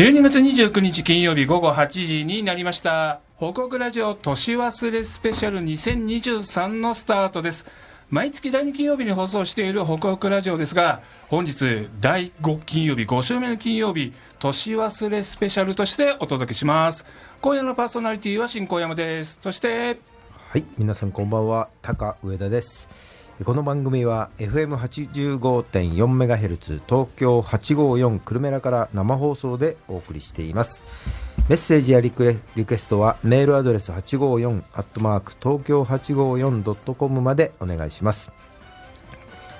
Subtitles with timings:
[0.00, 3.20] 12月29日金曜日午後8時になりました。
[3.36, 7.66] 報告ラジオ年忘れスペシャル2023のスタートです。
[8.08, 17.04] 毎月第2金曜日に放送している報告ラジオですが本日第5金曜日5週目の金曜日年忘れスペシャルとしてお届けします。
[17.42, 19.38] 今夜のパーソナリティは新小山です。
[19.42, 19.98] そして
[20.48, 22.88] はい皆さんこんばんは高上田です。
[23.42, 30.82] この番組は FM85.4MHz 東京854久留米らから生放送でお送りしています。
[31.48, 32.34] メッセージやリクエ
[32.76, 38.30] ストはメールアドレス854アットマーク東京 854.com までお願いします。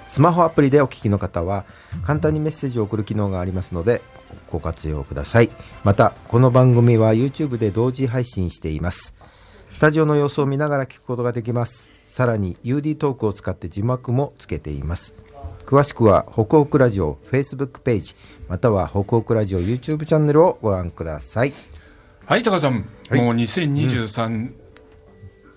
[0.07, 1.65] スマホアプリでお聞きの方は
[2.05, 4.03] 簡単にメッセージを送る機能がありますので
[4.51, 5.49] ご活用ください。
[5.85, 9.15] またこの番組は YouTube で同時配信しています。
[9.71, 11.91] スタジオの様子を見ながら聞くことができます。
[12.11, 15.15] さらに UD トークを使って字幕もつけています。
[15.65, 18.17] 詳しくは北北ラジオ Facebook ページ
[18.49, 21.53] または北北ラジオ YouTube チャンネルをご覧ください。
[22.27, 24.55] はい高さん、はい、もう2023、うん。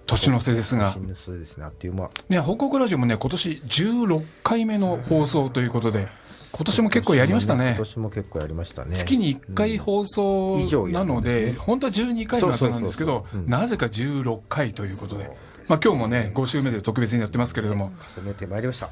[0.05, 2.11] 年の瀬ですが、年の瀬ですね、あっという間。
[2.29, 6.07] ね、報告ラジオもね、今年16回目の放送ということで、
[6.51, 7.69] 今年も結構やりましたね。
[7.69, 8.95] 今年も結構やりましたね。
[8.95, 10.59] 月に1回放送
[10.91, 11.53] なので、うん。
[11.53, 15.31] ね、本当は12回のはずなんですけど、なぜか16回ということで、
[15.67, 18.89] まあ今日もね、5週目で特別にやってますけれども、重ねてまいりました。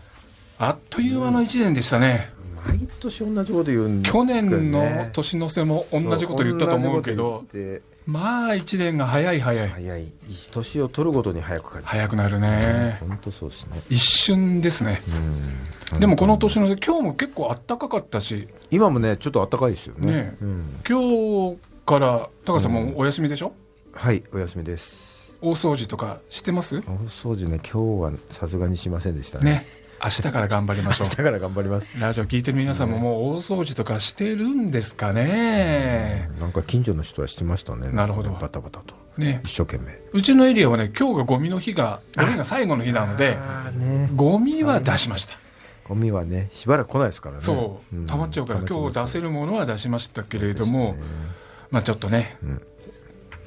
[0.57, 2.31] あっという間の1年でしたね。
[2.67, 7.45] 毎年同じこと言うん去年の年の瀬も同じこと言ったと思うけど、
[8.05, 9.69] まあ1年が早い早い。
[9.69, 10.13] 早い。
[10.51, 12.97] 年を取るごとに早く感じ早くなるね。
[12.99, 13.81] 本当そうですね。
[13.89, 15.01] 一瞬ですね。
[15.99, 18.47] でもこの年の瀬、今日も結構暖かかったし。
[18.69, 20.37] 今もね、ちょっと暖かいですよね。
[20.87, 23.53] 今日から高さんもお休みでしょ、
[23.93, 25.10] うん、はい、お休みです。
[25.41, 26.77] 大掃除とかしてます？
[26.77, 29.51] 大掃除ね、今日はさすがにしませんでしたね。
[29.51, 29.67] ね
[30.03, 31.07] 明日から頑張りましょう。
[31.09, 31.99] 明日から頑張ります。
[31.99, 36.29] ラジオ聞いてる皆さんももう大掃除とかしてるんですかね。
[36.39, 37.91] なんか近所の人はしてましたね。
[37.91, 38.31] なるほど。
[38.31, 38.95] バタバタと。
[39.17, 39.41] ね。
[39.43, 39.99] 一生懸命。
[40.13, 43.37] うちのエリアはね、今日がゴミの日が、ゴミが最後の日なので、
[43.77, 45.35] ね、ゴミは出しました。
[45.87, 47.41] ゴミはね、しばらく来ないですからね。
[47.41, 48.07] そう。
[48.07, 50.95] 溜まっちゃうから、今日出せるものは出しましたけれども、
[51.69, 52.37] まあちょっとね、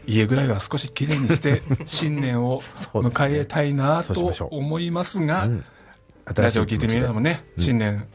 [0.07, 2.61] 家ぐらいは少しきれいにして 新年を
[2.93, 5.49] 迎えたいなと思いますが、
[6.35, 8.07] ラジオ聞いてる皆さんもね、うん、新年、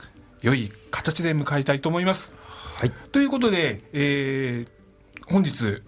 [0.42, 2.32] 良い形で迎えたいと思います。
[2.78, 5.82] はい、ということで、えー、本日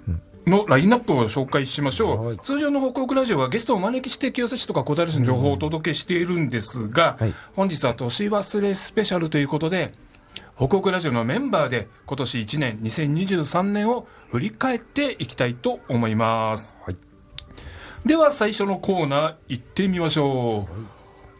[0.45, 9.93] のラインナップを紹介しましょう、はい、通常の報告ラジオはゲストをお招きして清瀬市とか小平市の情報をお届けしているんですが、はい、本日は年忘れスペシャルということで、
[10.55, 16.75] 報告ラジオのメンバーで今年1年、2023年を振り返っていきたいと思います。
[16.85, 16.97] はい、
[18.05, 20.73] では最初のコーナー行ってみましょう。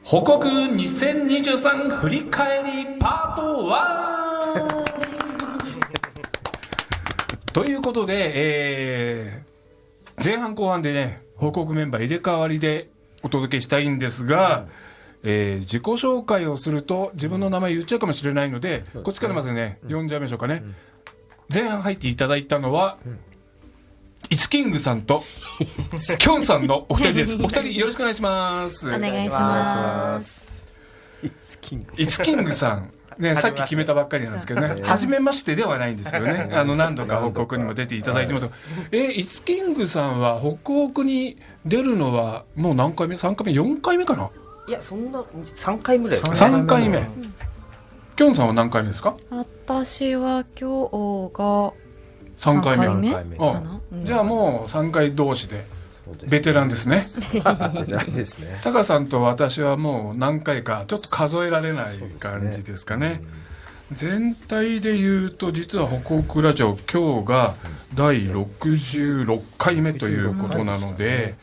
[0.04, 4.02] 報告2023振り返りパート1
[7.54, 12.90] ということで、えー、前半後半でね、報告メンバー入れ替わりで
[13.24, 14.68] お届けしたいんですが、うん、
[15.24, 20.64] えー、自己紹介をすると自分の名前言っちゃうかもしれないので、うん、こっちからまずね、うん、読んじゃいましょうかね。
[21.54, 22.98] 前半入っていただいたのは、
[24.30, 25.24] イツキングさんと
[26.18, 27.36] きょんさんのお二人です。
[27.44, 28.88] お二人よろしくお願いします。
[28.88, 30.64] お願いします。
[31.24, 31.86] イツキング。
[31.98, 32.94] イツキングさん。
[33.20, 38.52] ね、 さっき決めたばっかりなんですけどね、初めましてではないんですけどね、あの何度か北北にも出ていただいてますが、
[38.92, 44.30] え、イツキングさんは北北に出るのはもう何回目 ?3 回目 ?4 回目かな？
[44.68, 46.30] いや、そんな、3回目だよ、ね。
[46.30, 47.08] 3回目。
[48.16, 49.16] きょんさんは何回目ですか？
[49.32, 51.74] 私は今日が
[52.38, 55.66] 3回目3回目かな、うん、じゃあもう3回同士で
[56.28, 57.08] ベテランですね。
[57.34, 58.60] ベテランですね。
[58.64, 63.10] タカさんと私はもう何回かちょっと数えられない感じですかね。
[63.10, 63.22] ね
[63.92, 67.56] 全体で言うと実は北北ラジオ今日が
[67.94, 71.36] 第66回目ということなので、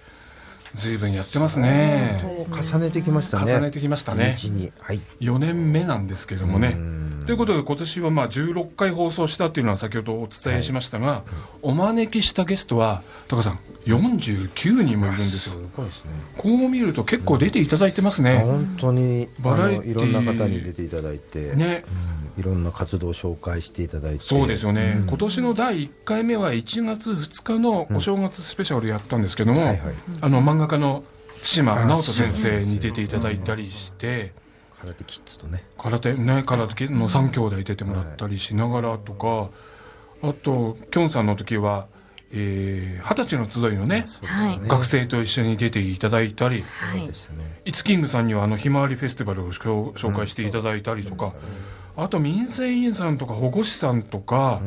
[0.74, 2.20] ずいぶんやってますね。
[2.50, 3.52] 重ねてきましたね。
[3.52, 4.36] 重ねてきましたね。
[4.80, 6.76] はい、4年目なんですけどもね。
[7.26, 11.22] ということで今年はまあ16回放送したっていうのは先ほどお伝えしましたが、はい、
[11.62, 15.54] お招きしたゲストは高さん49人もいるんですよ。
[15.90, 16.10] すね。
[16.36, 18.38] こう見ると結構出ていただいてますね。
[18.38, 21.84] 本当にバラエティいろんな方に出ていただいてね。
[22.38, 24.24] いろんな活動を紹介していただいて。
[24.24, 31.02] そうですよね、うん、今年の第1回目は1月2日のお正月スペシャルやったんですけども、うんはいはい、あの漫画家の
[31.42, 34.32] 対馬直人先生に出ていただいたりして、
[34.80, 35.64] 空手キッズとね。
[35.76, 39.50] 空手ね空手の3兄弟出てもらったりしながらとか、
[40.22, 41.86] あときょんさんの時は
[42.30, 47.10] えー、二十歳の集いのね、はい、学生と一緒に出ていただいたり、はい、
[47.64, 51.32] イツキングさんにはあのひまわりフェスティバルを紹介していただいたりとか、うん
[52.00, 54.60] あと民生委員さんとか保護士さんとか、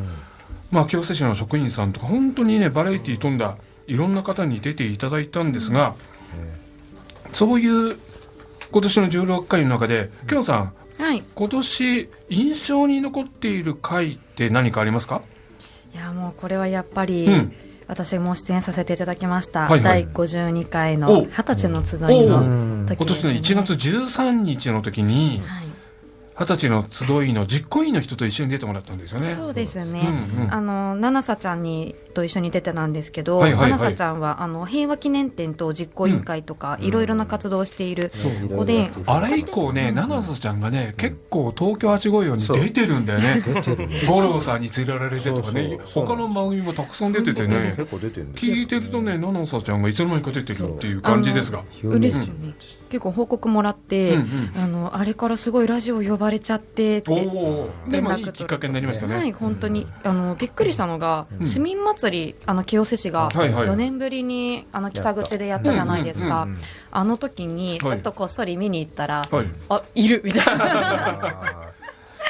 [0.69, 3.55] まあ、清瀬市の職員さんとか本当にねバラエティー飛んだ
[3.87, 5.95] いろんな方に出ていただいたんですが、
[7.33, 7.97] そういう
[8.71, 11.23] 今年の16回の中できょんさんはい。
[11.33, 15.21] 今年印象に残っている回って何かありますか？
[15.93, 17.53] いや、もうこれはやっぱり、うん。
[17.87, 19.61] 私も出演させていただきました。
[19.61, 20.05] はいはい。
[20.05, 20.99] 第52回お。
[20.99, 22.43] の二十歳の集いおのう
[22.83, 25.60] ん時今年の1月13日の時にはい。
[26.37, 29.27] 二十歳の集いの実行委員の人と一緒に出てもらったんですよね。
[29.27, 30.01] そうですね。
[30.37, 30.53] うんうん。
[30.53, 33.71] あの、ななさちゃんに、と一緒に出てたんですけど、はいはいはい。
[33.71, 38.57] ななさちゃんは、あの、平和記念展と実行委員会とか、いろいろな活動をしているそう。
[38.59, 43.43] 子で、あれ以降ね、七瀬ちゃんがね、結構東京854に出てるんだよね。
[43.45, 44.01] 出てるね。
[44.07, 45.77] 五郎さんに連れられてとかね。
[45.79, 51.63] そう、そう他の番組もたくさん出ててね、結構出てるんです聞いてるとね、七瀬ちゃんがいつの間にか出てるっていう感じですが。
[51.83, 52.55] 嬉しいね。
[52.91, 59.31] 結構報告もらって、うんうんあの、あれからすごいラジオ呼ばれちゃってって、いいきっかけになりましたはい、ね。
[59.31, 66.43] 本当に、あの、びっくりしたのが、うん市民祭り、あの、清瀬市が、はいはい4年ぶりに、あの、北口でやったじゃないですか。
[66.43, 66.57] うんうん
[66.93, 69.45] あの時に、ちょっとこっそり見に行ったら、はい。
[69.69, 71.71] あ、いるみたいな。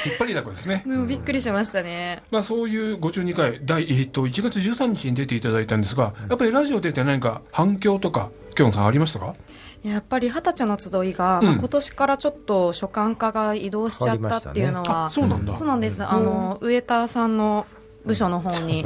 [0.05, 0.83] 引っ張りだこですね。
[0.87, 2.23] うんびっくりしましたね。
[2.31, 9.35] まあそういう52回、第、えっと、1月13日に出ていただいたんですが、やっぱりラジオ出て何か反響とか、きょんさんありましたか？
[9.83, 11.45] やっぱり二十歳の集いが、うん。
[11.45, 15.55] まあ今年からちょっと所管課が移動しちゃったっていうのは、あ、そうなんだ。
[15.55, 16.03] そうなんです。
[16.03, 17.65] あの、上田さんの
[18.05, 18.83] 部署の方に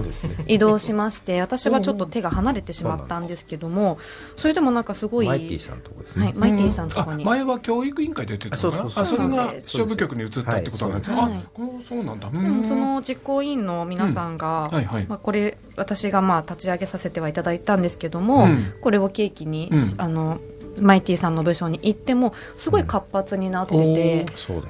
[0.47, 3.97] 移動しまして、 私はちょっと手が離れてしまったんですけども、
[4.35, 7.23] それでもなんかすごい、マイティさんのとこですね、はい、マイティさんとこに。
[7.23, 8.85] あ前は教育委員会で出てたのかな？
[8.85, 9.69] あそあそれがそうです。
[9.69, 11.31] 視聴部局に移ったってことなんですね、はい。
[11.33, 12.29] あこうそうなんだ。
[12.29, 15.05] その実行委員の皆さんが、はいはい。
[15.07, 18.73] まあ、これ私がまあ立ち上げさせてはいただいたんですけども、うん。
[18.81, 20.01] これを契機に、うん。
[20.01, 20.39] あの
[20.81, 24.25] マイティさんの部署に行ってもすごい活発になってて、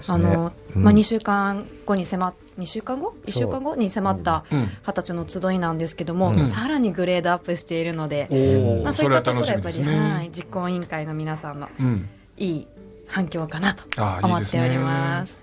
[0.08, 0.84] あのうん。
[0.84, 4.70] まあ、2週間後に迫っ2週間後？1週間後に迫ったうん。
[4.86, 6.46] 二十歳の集いなんですけども、うん。
[6.46, 12.10] さらにグレードアップしているので、おお、まあ、それはいったところ楽しみですはやっぱり、はい、ね、実行委員会の皆さんのうん。
[12.38, 12.68] いい
[13.08, 13.84] 反響かなと
[14.24, 15.36] 思っております。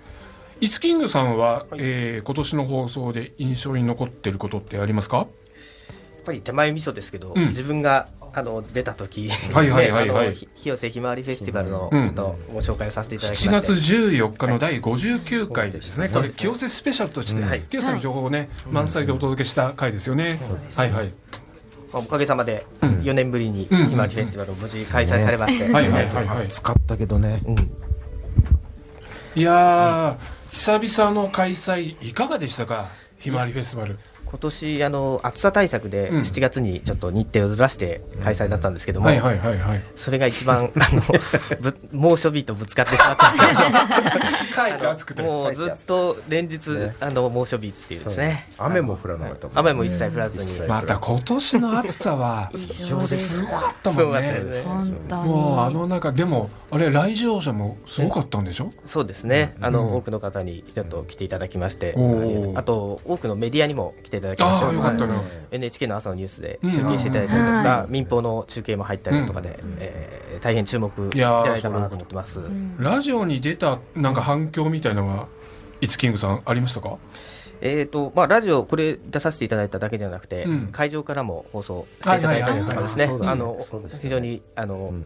[0.59, 5.17] イツキングさんは、えー今年の放送で印象に残っていることってありますか？
[5.17, 5.27] やっ
[6.25, 7.47] ぱり手前味噌ですけど、うん。
[7.47, 10.35] 自分があの出た時、はいはいはいはい。
[10.55, 12.03] 広瀬ひまわりフェスティバルのうん。
[12.03, 17.61] ちょっとご紹介をさせていただき7まして、月14日の第59回ですね、はいこれ、清瀬スペシャルとして、はい。
[17.61, 20.39] 清瀬の情報をね、満載でお届けした回ですよね、
[20.75, 21.13] はいはい、
[21.91, 22.89] まあおかげさまでうん。
[23.01, 23.91] 4年ぶりにひうん。
[23.91, 27.43] まわりフェスティバルを無事開催されまして、はいはいはいはい、使ったけどね。
[27.45, 27.55] うん。
[29.35, 32.87] いやー、久々の開催、いかがでしたか、
[33.19, 33.99] ひまわりフェスティバル。
[34.33, 36.19] 今年あの暑さ対策でうん。
[36.21, 39.83] 7月にちょっと日程をずらして開催だったんですけども、はいはいはいはい。
[39.95, 41.01] それが一番あの
[41.61, 43.29] ぶ猛暑日とぶつかってしまった。
[45.13, 45.23] んで。
[45.23, 46.95] もうずっと連日、ね。
[46.99, 48.47] あの猛暑日っていうですね。
[48.57, 53.35] 雨も降らなかったもん雨も一切降らずに、また今年の暑さは、異常です。
[53.35, 54.41] すごかったもんね。
[55.09, 58.73] もうあの中、でも、あれ、来場者もすごかったんでしょ？
[58.85, 59.95] そうですね、あの、うん。
[59.97, 61.95] 多くの方にちょっと来ていただきまして、
[62.55, 65.21] あと多くのメディアにも来てだきまして、ああ、よかったな。
[65.51, 66.71] NHK の朝のニュースでうん。
[66.71, 72.39] 中継していただいたりとはか、民放の中継も入ったりとかで、えー大変注目いただいたものと思ってます。
[72.39, 72.75] うん。
[72.79, 75.27] ラジオに出た、なんか反響みたいなのが、
[75.79, 76.97] イツキングさん、ありましたか？
[77.61, 80.67] えーとまあ、ラジオ、これ出させていただいただけではなくて、うん。
[80.71, 83.09] 会場からも放送していただいたりとかですね。
[84.01, 85.05] 非常にあの、うん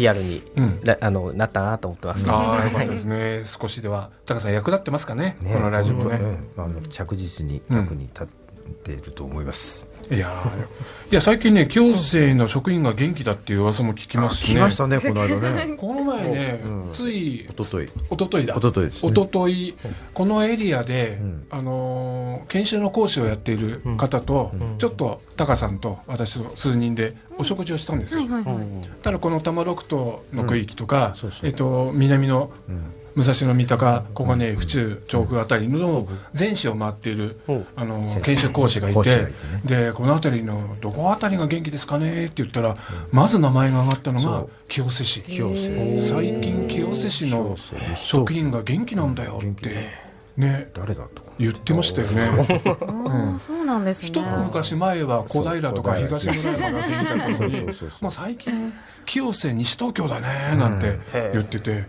[0.00, 0.80] PR に、うん。
[0.82, 2.30] らあのなったなと思ってます。
[2.30, 3.42] ああ、よかったですね。
[3.44, 4.10] 少しでは。
[4.24, 6.18] 高さん役立ってますかね、ねこのラジオもね。
[6.18, 8.26] 本当あの着実に役に立っ
[8.70, 14.54] ていると思います、いやーいや、最近ね、行政の職員が元気だっていう噂も聞きますしね。
[14.54, 15.74] 来ましたね この間ね。
[15.76, 16.88] この前ね、うん。
[16.92, 18.54] つい、一昨日一昨日だ。
[18.54, 19.12] 一昨日ですね。
[19.12, 19.74] 一昨日
[20.14, 21.46] このエリアで、うん。
[21.50, 24.78] あのー研修の講師をやっている方と、うん。
[24.78, 28.64] ちょっとタカさんと私と数人でお食事をしたんですよ、はいはいはい。
[29.02, 31.48] ただこの多摩六島の区域とか、そうそう。
[31.48, 37.54] えっと南のうん武蔵野三鷹小金井府中調布あたりの全市を回っている、う。
[37.54, 39.26] んあの研修講師がいて
[39.64, 42.76] でこの辺りのどこあたりが元気ですかねって言ったら、
[43.12, 45.22] まず名前が上がったのが清瀬市。
[45.22, 47.56] 最近清瀬市の
[47.96, 50.70] 職員が元気なんだよってねね。
[50.74, 52.46] 誰だと言ってましたよね。
[53.38, 54.08] そうなんですね。
[54.08, 57.66] 一昔前は小平とか東村山が元気だったのに
[58.00, 58.72] まあ最近
[59.06, 60.98] 清瀬西東京だねなんて
[61.32, 61.84] 言ってて、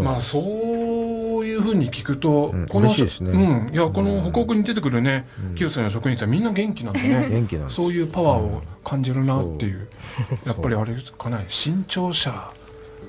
[0.00, 0.42] まあそう
[1.44, 3.30] いうふうに聞くと、うんこの嬉しいですね。
[3.32, 7.76] うん、いやこの報告に出てくるね、清瀬の職員さんみんな元気なんでね元気なんです。
[7.76, 9.88] そういうパワーを感じるなっていう、
[10.46, 12.30] やっぱりあれかな新潮社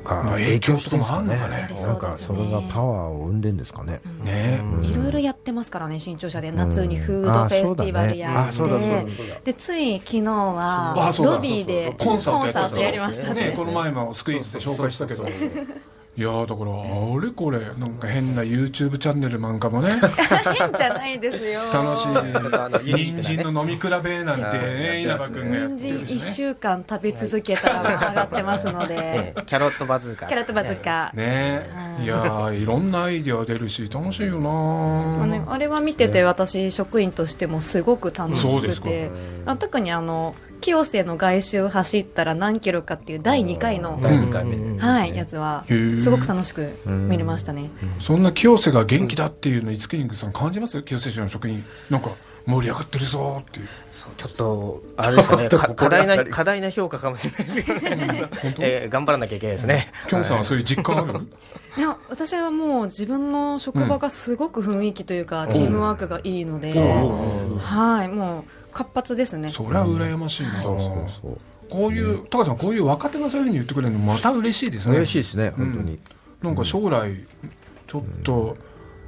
[0.03, 1.69] がまあ影響とかもあるのかね。
[1.81, 4.01] なんかそれがパワーを生んでんですかね。
[4.23, 4.61] ね。
[4.81, 9.05] いろいろやってますからね新潮社で夏にフードフェスティバルやって、そうだね
[9.43, 13.49] でつい昨日はロビーでコンサートやったコンサートやりましたね。
[13.49, 15.25] ねこの前もスクイーズで紹介したけど
[16.15, 19.89] いやーだからあれこれなんか変な YouTube チャンネルなんかもね。
[19.89, 21.62] 変じゃないですよ。
[21.74, 23.13] 楽しい。
[23.13, 26.20] 人参の飲み比べなんてね稲葉君がやっ人参1てるしね。
[26.20, 28.96] 週間食べ続けたら 上がってますので。
[28.96, 30.27] え えキャロットバズーカ。
[30.27, 31.12] キャラットバズーカ。
[31.15, 31.67] ね。
[32.00, 32.05] い。
[32.05, 38.84] やーいろんなアイディア出るし楽しいよなあのあれは見てて私職員としてもすごく楽しそうですか。
[38.88, 39.10] くて
[39.48, 45.65] あ特にあの清瀬の外周走ったら何キロかっていう第2回の、第2回目はい、やつは
[46.00, 47.70] すごく楽しく見れましたね。
[48.00, 51.65] そんな清瀬が元気だっていうの、いつきんぐさん感じます清瀬市の職員。
[51.89, 52.12] なんか、
[52.46, 53.67] 盛り上がってるぞっていう。
[54.17, 57.79] ちょっとあれですかねか過大な過大な評価かもしれないですけど、
[58.60, 61.20] えー頑張らなきゃいけないですね、きょんさんはそういう実感ある
[61.77, 66.74] いや私はもう自分の職場がすごく雰囲気というか、チームワークがいいので、
[67.60, 69.51] はいもう活発ですね。
[69.51, 70.62] そりゃ羨ましいな。
[70.62, 71.38] そうそうそう
[71.70, 74.98] こういう、高さん、こういう若手がそういうふうに言ってくれるの、また嬉しいですね。
[74.98, 76.00] 嬉しいですね本当に
[76.42, 77.25] なんか将来、
[77.88, 78.58] ちょっと、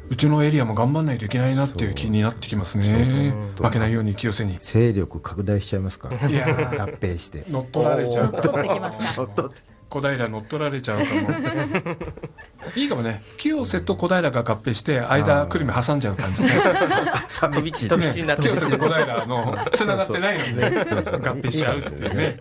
[0.09, 3.33] うちのエリアも頑張んないといけないなっていう気になってきますね。
[3.57, 4.57] 負けないように清瀬に。
[4.59, 8.31] 勢力拡大しちゃいますからいやー合併して乗っ取られちゃう。
[8.31, 9.25] 取ってきました。
[9.89, 11.95] 小平乗っ取られちゃうかも。
[12.75, 13.21] いいかもね。
[13.37, 16.41] 清瀬と小平が合併して、間、久留米挟んじゃう感じ。
[16.41, 22.39] 飛び地飛び地になって清瀬と小平の繋がってないのにね、合併しちゃうっていうね。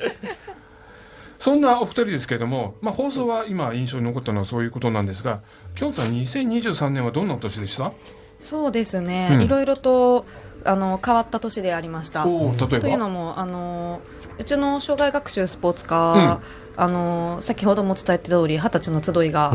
[1.39, 5.41] そんなお二人ですけれども、まあ、放送は今印象に残ったのはそういうことなんですが、
[5.75, 7.93] きょんさん、2023年はどんなお年でした？
[8.39, 10.27] そうですね、うんいろいろと
[10.65, 12.27] あの変わった年でありました。
[12.27, 12.81] おー例えば？
[12.81, 14.01] というのもあの
[14.39, 16.41] うちの障害学習スポーツ課、
[16.77, 19.51] あの先ほども伝えてた通り二十歳の集いが。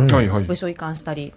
[0.48, 1.34] 部署移管したり、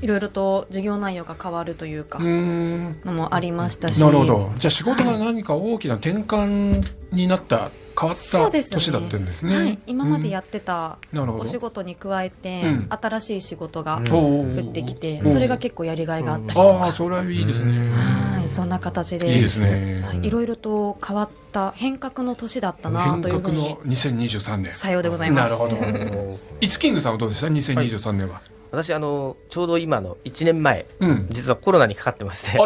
[0.00, 2.18] いろいろと事業内容が変わるというか。
[2.20, 4.52] のもありましたしなるほど。
[4.58, 9.56] じゃあ仕事が何か大きな転換になった、変わったそうですね年だったんですね。
[9.56, 17.88] はい、今までやっってたお仕事に加えて、うん新しい仕事がうん降ってきて、それが結構やりがいがあったりとか、ああ、それはいいですね。
[17.88, 20.02] はい、そんな形でいいですね。
[20.04, 24.72] はい、いろいろと変わった変革の年だったな変というふうに革の2023年。
[24.72, 25.76] さようでございますなるほど。
[26.60, 28.40] イツキングさんはどうでした ?2023 年は。
[28.70, 31.26] 私あのちょうど今の1年前うん。
[31.30, 32.58] 実はコロナにかかってまして。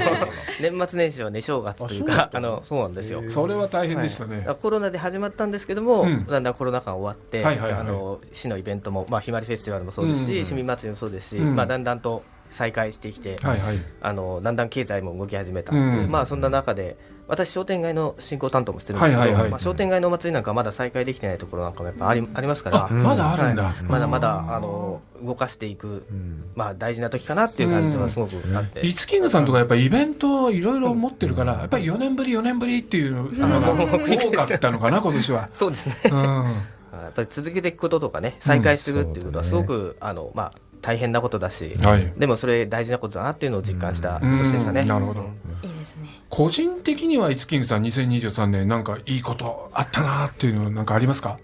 [0.60, 3.22] 年末年始は寝正月というかあのそうなんですよ。
[3.28, 4.44] それは大変でしたね。
[4.46, 4.56] はい。
[4.56, 6.26] コロナで始まったんですけども、うん。
[6.26, 7.80] だんだんコロナ禍が終わって、はいはいはい。
[7.80, 10.44] あの市のイベントも、まあ、ひまわりフェスティバルもそうですし、うん。
[10.44, 11.56] 市民祭りもそうですし、うん。
[11.56, 13.78] まあ、だんだんと再開してきて、はいはい。
[14.00, 16.10] あのだんだん経済も動き始めた、うん。
[16.10, 16.96] まあ、そんな中で
[17.28, 23.64] 私、商店街の振興担当もしてるんですけど、まあ、商店街のお祭りなんかはまだ再開できてないところなんかもやっぱありありますから、あ、まだあるんだ。
[23.64, 23.82] はい。
[23.84, 26.44] まだまだあの動かしていく、うん。
[26.54, 35.48] まあ、大事な時かなっていう感じはすごくあって、イツキングさんとかやっぱりイベントいろいろ持ってるから、やっぱり4年ぶり4年ぶりっていうのが多かったのかな、 今年は。
[35.52, 35.96] そうですね。
[36.10, 36.54] うん。
[36.92, 40.52] やっぱり続けていくこととかね再開するっていうことはすごく、あのまあ、
[40.82, 42.12] 大変なことだし、はい。
[42.18, 44.80] でもそれ大事なことだなっていうのを実感した年でしたね。
[44.80, 44.88] うん。
[44.88, 45.20] なるほど。
[45.62, 46.08] いいですね。
[46.28, 51.38] 個人的にはイツキングさん2023年なんかいいことあったなっていうのなんかありますか？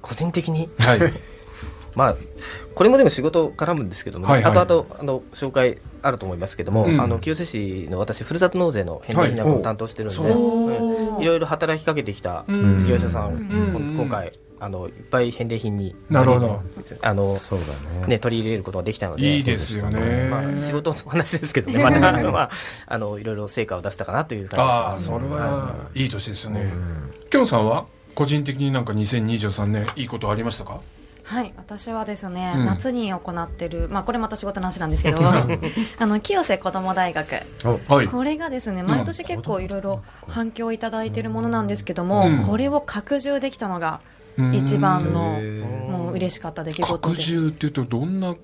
[0.00, 0.68] 個人的に？
[0.78, 1.00] はい。
[1.94, 2.16] まあ、
[2.76, 4.52] これもでも仕事絡むんですけども、はいはい。
[4.52, 7.00] 後々あの紹介あると思いますけども、うん。
[7.00, 11.22] あの清瀬市の私、ふるさと納税の返礼品なんかも担当してるんで、はいうん。
[11.22, 12.78] いろいろ働きかけてきたうん。
[12.80, 13.96] 事業者さん、ん。
[13.98, 16.62] 今回あの、いっぱい返礼品になるほど。
[17.02, 17.66] あの、そうだ
[18.00, 18.06] ね。
[18.06, 20.28] ね、取り入れることができたので、いいですよね。
[20.30, 22.50] まあ、仕事の話ですけどね、また、まあ、
[22.86, 25.10] あのいろいろ成果を出せたかなという感ああ、じです。
[25.10, 26.06] それはい。
[26.06, 26.72] い年ですよね。
[27.30, 30.80] きょんさんは個人的になんか2023年いいことありましたか？
[31.24, 32.64] はい私はですね、うん。
[32.64, 37.34] 夏に行ってる、まあ、これまた仕事の話なんですけど あの清瀬こども大学。
[37.86, 38.08] はい。
[38.08, 42.46] これがですね毎年結構いろいろ反響いただいているものなんですけども、うん。
[42.46, 44.17] これを拡充できたのがうん
[44.54, 45.40] 一番の
[45.90, 48.34] もう嬉しかった出来事拡で充っていうとどんな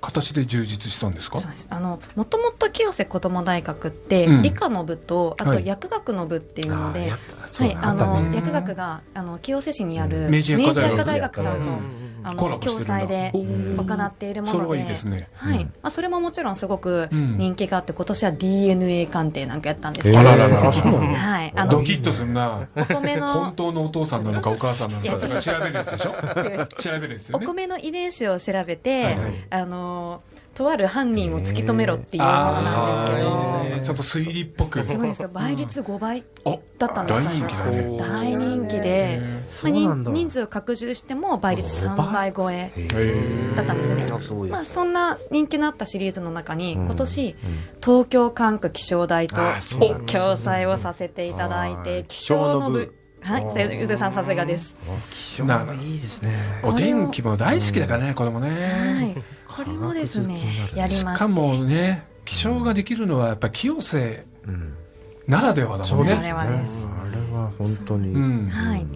[0.00, 1.38] 形で充実したんですか？
[1.70, 4.42] あのもともと清瀬こども大学って、うん。
[4.42, 5.62] 理科の部とあはい。
[5.62, 15.28] と薬学の部っていうので、あーやったそうはい、だあの薬学があの清瀬市にある明治薬科大学さんと、うんあの共催で行っているもそれはのでいいですね。
[15.34, 15.68] はい。
[15.82, 17.38] あ、それももちろんすごくうん。
[17.38, 20.60] 人気があって今年は DNA 鑑定なんかやったんですけど、あららら。
[20.60, 22.68] らそはい、あのドキッとすんな。
[22.76, 26.12] お米の本当のお父さんなのかお母さんなのか調べるやつでしょ？
[26.80, 27.46] 調べるやつよね。
[27.46, 29.16] お米の遺伝子を調べて、
[29.50, 30.22] あの
[30.54, 33.84] とある犯人を突き止めろっていうものなんですけあーいいどですね。
[33.84, 34.82] ちょっと推理っぽく。
[34.84, 35.30] すごいですよ。
[35.32, 37.98] 倍率5倍おだったんです大人気だね。
[37.98, 44.04] 大人気で、まあ、人人数を拡充しても倍率3倍超えへだったんですよね。
[44.04, 47.36] あすごいですまあ、そんな人気のあったシリーズの中に、今年、
[47.82, 54.74] 東京管区気象台と共催をさせていただいて、気象の部はい、ゆずさんさすがです。
[55.10, 56.32] 気象がいいですね。
[56.62, 61.24] お天気も大好きだからね子供はねい、これもですね、やりしまして。
[61.24, 64.74] かもね気象ができるのはやっぱ清瀬うん。
[65.26, 66.14] ならではだもんね。
[66.14, 66.88] ならではです。
[67.00, 68.48] あれは本当にうん。
[68.48, 68.80] はい。
[68.80, 68.86] いい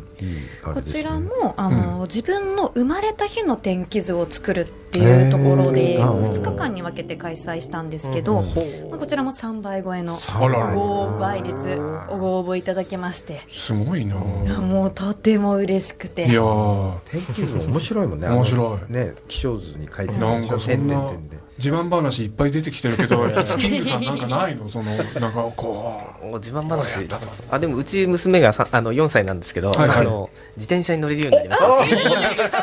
[0.65, 8.43] あれこちらもあの、自分の生まれた日の天気図を作るっていうところでへー2日間に分けて開催したんですけど、
[8.91, 11.77] まあ、こちらも3倍超えのあららご倍率
[12.09, 13.43] ご応募いただきまして。
[13.51, 14.17] すごいな。
[14.17, 16.27] いやもうとても嬉しくて。
[16.29, 16.99] いやー。
[17.11, 18.29] 天気図面白いもんね。
[18.29, 18.93] 面白い。
[18.93, 20.57] ね気象図に書いてあなんるでしょ。
[20.57, 24.69] かそんな点々点で自慢話いっぱい出てきてるけど、いつキングさんなんかないの？
[24.69, 26.39] その、なんかこもう。
[26.39, 27.07] 自慢話。
[27.51, 29.99] あでもうち娘がさあの4歳なんですけど、はいはい。
[30.01, 31.69] あの自転車に乗れるようになりました。
[31.69, 31.87] う。
[31.87, 32.57] いいです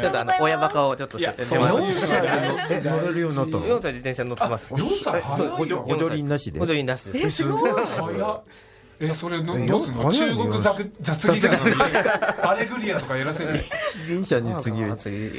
[0.00, 2.20] ちょっとあの親バカをちょっとしてそう4歳
[2.70, 4.72] え乗れるようになったの？4歳自転車乗ってます。
[4.72, 6.60] 4歳い補助輪なしで。
[6.60, 7.26] 補助輪なしです。
[7.26, 7.70] えすごい。
[7.72, 8.42] 早っ
[9.02, 10.02] え、それのえどうすんの？
[10.12, 14.84] 早い中ね国雑雑技団のアレグリアとかやらせる一輪車に次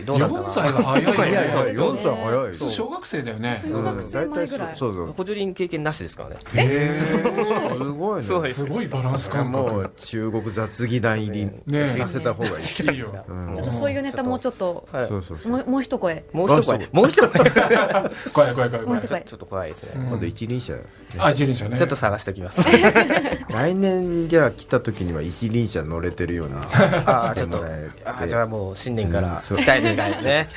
[0.03, 3.37] どうなんだろ4う歳は早いよいやいやね4歳早いそう小学生だよ。
[3.39, 8.23] ね小学生前ぐらい、そうそう補助輪経験なしですからねえーすごいね。
[8.23, 8.49] そう。
[8.49, 12.93] すごいバランス感も覚う中国雑技団入りねさせた方がいい。
[12.93, 13.25] いいよ。
[13.27, 13.53] うん。
[13.55, 15.07] ちょっとそういうネタもうちょっとはい。
[15.07, 15.51] そうそうそう。
[15.51, 16.23] もうもう一声。
[16.33, 16.47] もう。
[16.59, 17.29] 一声もう一声。
[17.29, 17.51] ち
[18.33, 18.85] 怖い怖い怖い怖い。
[18.87, 19.19] もう一声。
[19.19, 20.73] ょっと怖いですね、今度一輪車。
[21.19, 21.77] あ一輪車ね。
[21.77, 22.61] ちょっと探しておきます
[23.51, 27.57] 来年じゃあ来た時には一輪車乗れてるように あしてーちょっと。
[28.05, 30.47] あーじゃあもう新年から期待したいですね。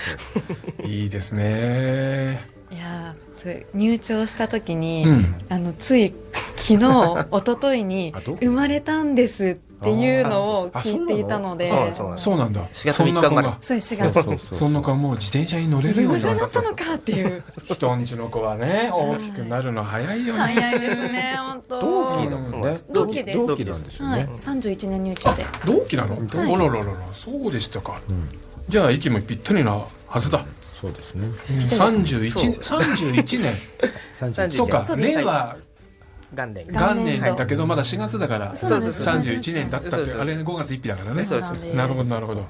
[0.85, 2.49] いいですね。
[2.71, 5.35] いやーそれ入庁した時に、うん。
[5.49, 6.15] あのつい
[6.57, 6.79] 昨日
[7.31, 11.71] 一昨日に生まれたんですっていうのを聞いていたので。
[11.71, 12.19] あそうなの？
[12.19, 17.43] そうなんだ4月そんな3日生まれ子がそう4月そうそうそうそんな子はもう自転車に乗れる自ようになったたのかっていう。
[17.65, 20.41] 人んちの子はね大きくなるの早いよね。
[20.41, 21.81] 早いですね本当。
[21.81, 22.79] 同期だもんね。
[22.91, 23.47] 同期です。
[23.47, 24.27] 同期なんですよはい。
[24.27, 25.47] ね31年入庁で。
[25.65, 26.55] 同期なの、はい。
[26.55, 28.01] あららららそうでしたか、
[28.69, 30.45] じゃあ息もぴったりなはずだ、
[30.81, 31.29] そうですね。
[31.49, 33.55] 31, 31年。
[34.21, 35.57] 31そうか令和
[36.33, 36.67] 元年。
[36.69, 41.25] 元年だけどまだ4月だからそうなんです31年だったってあれ5月1日だからね。
[41.25, 42.45] そうなるほどなるほど。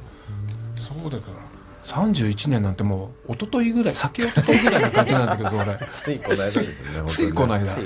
[0.76, 1.44] そうだから
[1.84, 5.78] 31年なんてもう一昨日ぐらい先一昨日ぐらいな感じなんだけど俺。
[5.90, 6.72] ついこの間ですよね
[7.06, 7.76] ついこの間。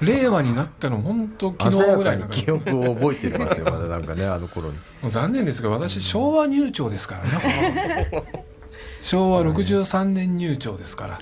[0.00, 5.10] 令和になったの本当昨日ぐらい記憶を覚えてますよまだなんかねあの頃に。
[5.10, 8.10] 残念ですが私昭和入庁ですからね
[9.00, 11.20] 昭和63年入庁ですから。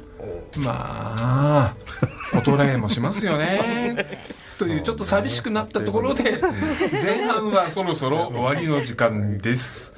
[0.57, 1.75] ま
[2.33, 4.07] あ衰えもしますよね。
[4.59, 6.39] というちょっと寂しくなったところで
[7.03, 9.95] 前半はそろそろ終わりの時間です。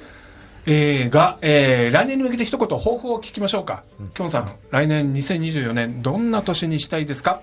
[0.65, 7.39] えーが、えー来年に向けて一言抱負を聞きましょうか、きょんさん来年2024年どんな年にしたいですか？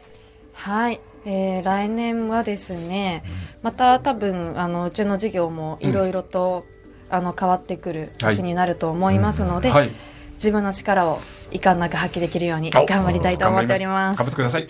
[0.52, 3.24] はい、えー来年はですね、
[3.62, 6.66] また多分あのうちの事業もいろいろと、
[7.08, 9.90] あの変わってくる年になると思いますので、はい
[10.36, 11.20] 自分の力を
[11.50, 14.18] 遺憾なく発揮できるようにお頑張りたいと思っております。
[14.18, 14.66] 頑張ってください。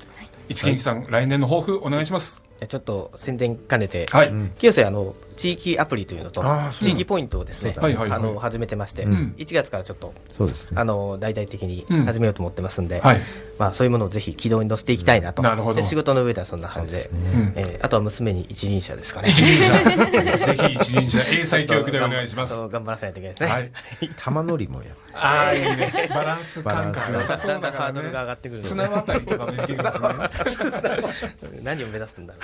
[0.48, 2.40] 一元さん、来年の抱負お願いします。
[2.68, 7.94] ちょっと宣伝兼ねて、はい、清瀬あの地域アプリというのと地域ポイントをですね、そうだね。
[7.96, 8.28] はいはいはい。
[8.28, 9.34] あの始めてまして、うん。
[9.38, 10.72] 1月からちょっとそうですね。
[10.74, 12.04] あの大々的にうん。
[12.04, 13.20] 始めようと思ってますんで、はい。
[13.58, 15.42] まあ、そういうものをぜひ軌道に乗せていきたいなと、
[15.82, 17.10] 仕事の上ではそんな感じで。
[17.12, 17.52] うん。
[17.56, 19.30] えーあとは娘に一輪車ですかね。
[19.30, 22.54] 一輪車 ぜひ一輪車英才教育でお願いします。
[22.68, 23.70] 頑張らせないといけないですね、はい。
[24.16, 26.08] 玉乗りもやああいいね。
[26.10, 31.02] バランス感覚バランス良さそうだからんハードルが上がねってくる綱渡りとかもできるかもしれない
[31.62, 32.38] 何を目指すんだろ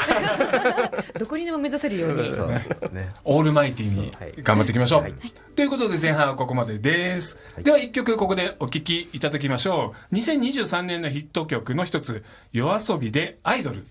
[1.17, 1.19] う。
[1.19, 2.31] どこにでも目指せるように。
[2.31, 2.51] そう
[2.90, 3.11] ね。
[3.25, 4.11] オールマイティに
[4.42, 5.14] 頑張っていきましょう、はい。
[5.55, 10.14] ということで前半はここまでです、では一曲ここでお聴きいただきましょう。
[10.14, 13.87] 2023年のヒット曲の一つ「夜遊びでアイドル」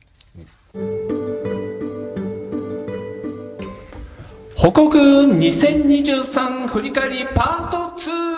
[4.56, 8.32] 報告2023振り返りパート2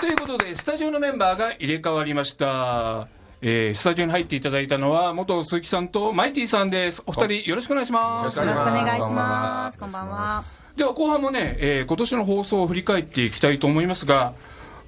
[0.00, 3.08] ということでスタジオのメンバーが入れ替わりました
[3.40, 7.02] えースタジオに入っていただいたのは元鈴木さんとマイティさんです。
[7.06, 8.38] お二人よろしくお願いします。
[8.38, 9.78] よろしくお願いします。
[9.78, 10.42] こんばんは。
[10.76, 14.32] では後半もね、えー今年の放送を振り返っていきたいと思いますが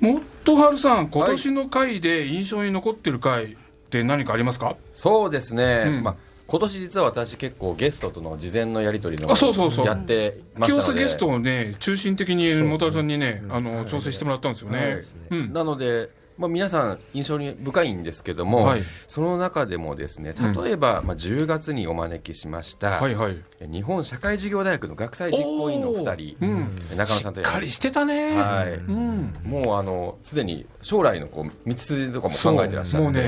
[0.01, 3.57] もっとはるさん今年の回で印象に残ってる回っ
[3.91, 5.85] て何かありますか、そうですね。
[5.87, 6.03] うん。
[6.03, 6.15] まあ
[6.49, 9.87] 今年実は私結構ゲストとの事前のやり取りのあそうそうそう。
[9.87, 10.85] やってましたので。
[10.85, 15.53] 清瀬ゲストをね中心的に本さんにねあの調整してもらったんですよね、うん。
[15.53, 16.11] なので、
[16.41, 18.83] まあ、皆さん印象に深いんですけども、はい。
[19.07, 23.37] その中でもですね例えば、まあ、10月にお招きしました、はいはい。
[23.61, 26.77] 日本社会事業大学の学祭実行委員の2人、うん。
[26.97, 28.41] 中野さんとしっかりしてたね。
[28.41, 28.73] はい。
[28.73, 29.35] うん。
[29.45, 33.23] もうあのすでに将来のこう道筋とかも考えてらっしゃるもうね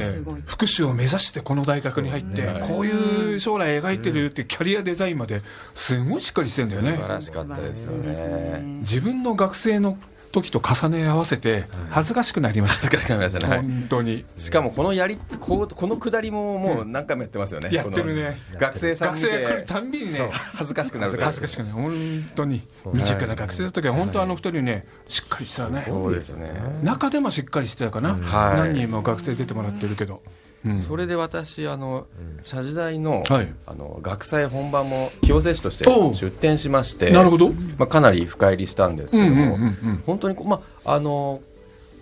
[0.47, 5.43] 福祉を目指してこの大学に入って、こういう将来描いてるってキャリアデザインまで
[5.75, 6.97] すごいしっかりしてんだよね。
[6.97, 8.63] 素晴らしかったですよね。
[8.81, 9.99] 自分の学生の
[10.33, 13.63] 時と重ね合わせて恥ずかしくなりました、難しくなりましたね、はい。
[13.63, 14.25] 本当に。
[14.37, 21.93] しかもこのやりこうこのくだりももう何回もやってますよね、やってるね学生さん見学生が来るてたんびにね恥ずかしくなると恥ずかしくない本
[22.35, 32.07] 当に未熟な学生の時は本当あの二人ねしっかりしてたねそうですね、中でもしっかりしてたかな、はい何人も学生出てもらってるけど、うんそれで私あの
[32.45, 33.53] 社時代の,、はい。
[33.67, 39.59] あの学祭本番も清瀬市として出展しましてなるほど、まあ、かなり深入りしたんですけども、
[40.07, 41.41] 本当にまあ、あの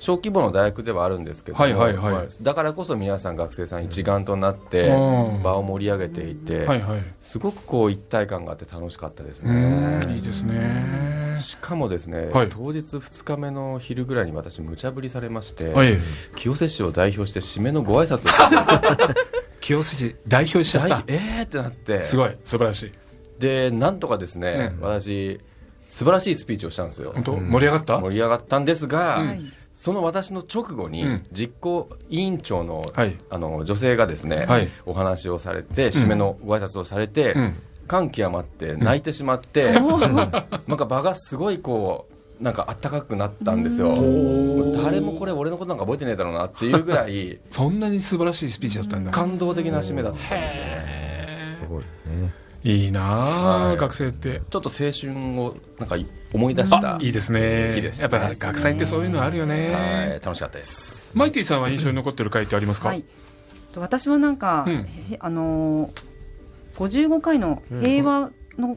[0.00, 2.12] 小規模の大学ではあるんですけども、はいはいはい。
[2.12, 5.42] まあだからこそ皆さん学生さん一丸となってうん。
[5.42, 7.02] 場を盛り上げていて、はいはい。
[7.20, 11.36] すごくこう一体感があって楽しかったですうねんいいですね。
[11.38, 12.48] しかもですね、はい。
[12.48, 15.98] 当日2日目の昼ぐらいに私無茶ぶりされまして、はい。
[16.34, 18.28] 清瀬市を代表して締めのご挨拶を。
[18.30, 19.14] し て
[19.60, 20.94] 清瀬市代表しちゃった。
[21.00, 22.04] 大えーってなって。
[22.04, 22.34] すごい。
[22.44, 22.92] 素晴らしい。
[23.38, 24.88] でなんとかですね、うん。
[24.88, 25.38] 私
[25.90, 27.12] 素晴らしいスピーチをしたんですよ。
[27.14, 27.32] 本当？
[27.36, 27.98] 盛り上がった？
[28.00, 29.42] 盛り上がったんですが、はい
[29.80, 31.26] その私の直後に、うん。
[31.32, 33.16] 実行委員長の,、はい。
[33.30, 34.68] あの女性がですね、はい。
[34.84, 37.54] お話をされて締めのご挨拶をされて、うん。
[37.86, 42.06] 感極まって泣いてしまって、 なんか場がすごいこ
[42.38, 43.94] うなんかあったかくなったんですよ。
[44.82, 49.10] 誰もこれ俺のことなんか覚えてねえだろうなっていうぐらい そんなに素晴らしいスピーチだったんだ。
[49.10, 51.28] 感動的な締めだったんですよね。
[51.62, 52.30] すごいね
[52.62, 53.76] いいなあ、はい。
[53.76, 54.42] 学生って。
[54.50, 55.96] ちょっと青春をなんか
[56.32, 57.80] 思い出したいいですね。
[57.80, 57.92] ね。
[57.98, 60.20] やっぱ学祭ってそういうのあるよね、はい。
[60.24, 61.12] 楽しかったです。
[61.14, 63.04] マイティさんは印象に残ってる回ってありますか、はい。
[63.72, 64.74] と私はなんか、うん。
[64.74, 65.90] へあのー、
[66.76, 68.76] 55回の平和の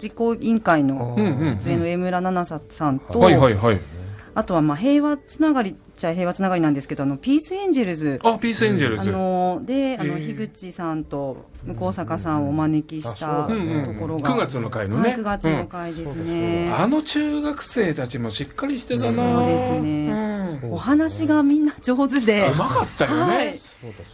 [0.00, 3.80] 実行委員会の出演の江村奈々さんと、はいはいはい。
[4.34, 14.00] あとはまあ平和つながりっちゃ平和つながりなんですけどあのピースエンジェルズあピースエンジェルあズ、のーであの樋口さんと向坂さんをお招きしたとうんうんうん。
[14.00, 19.12] ころが、9月の回のね、はい、9月の回ですね、あの中学生たちもしっかりしてたな。
[19.12, 20.12] そうですね。
[20.62, 20.72] うん。
[20.72, 22.50] お話がみんな上手で。
[22.50, 23.60] うまかったよね、はい、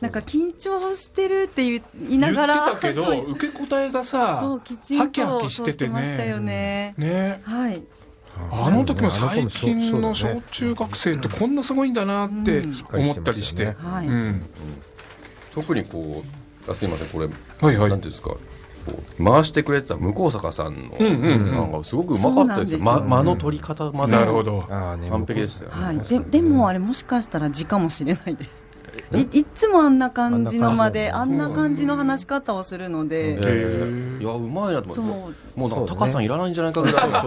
[0.01, 6.95] なんか緊張してるって言い言い言ってながらたけど 受け答えがさそうきちんとハキハキしててそうましたよね。
[6.97, 7.07] ね。
[7.07, 7.41] ね。
[7.45, 7.83] はい。
[8.53, 12.75] あの時も最近の小中学生ってこんなすごいんだなってうん。
[12.93, 13.77] 思ったりして、
[15.55, 16.25] 特にこ
[16.67, 17.91] うあすいませんこれ、はいはい。
[17.91, 18.37] なんていうんですか。
[19.23, 21.51] 回してくれた向坂さんの、うんうんうん。
[21.53, 22.81] なんかすごくうまかったですよ。
[22.81, 24.63] ま間の取り方までなるほど。
[24.63, 25.99] 完璧でしたよね、はい。
[26.01, 28.51] ででもあれもしかしたら字かもしれないです。
[29.13, 34.23] い いつもあんな感じの間でああんな感じの話し方をするので、えー。
[34.23, 35.51] いやうまいなと思って。
[35.57, 35.89] もうなんかそうね。
[35.89, 37.19] 高さんいらないんじゃないかぐらいの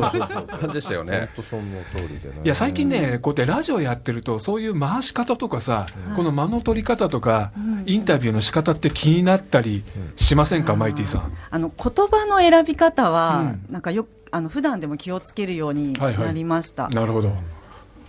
[0.48, 2.42] 感じでしたよ本ね当その通りでね。
[2.44, 7.52] いや最近ね、こうやってラジオやってると、そういう回し方とかさ、この間の取り方とか、
[7.86, 9.84] インタビューの仕方って気になったり
[10.16, 11.32] しませんか、マイティさん？
[11.52, 13.66] あの言葉の選び方は、うん。
[13.70, 16.88] なんかよあの普段でも気をつけるようになりました。
[16.90, 17.34] なるほど。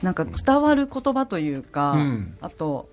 [0.03, 2.35] なんか伝わる言葉というか、うん。
[2.41, 2.89] あと、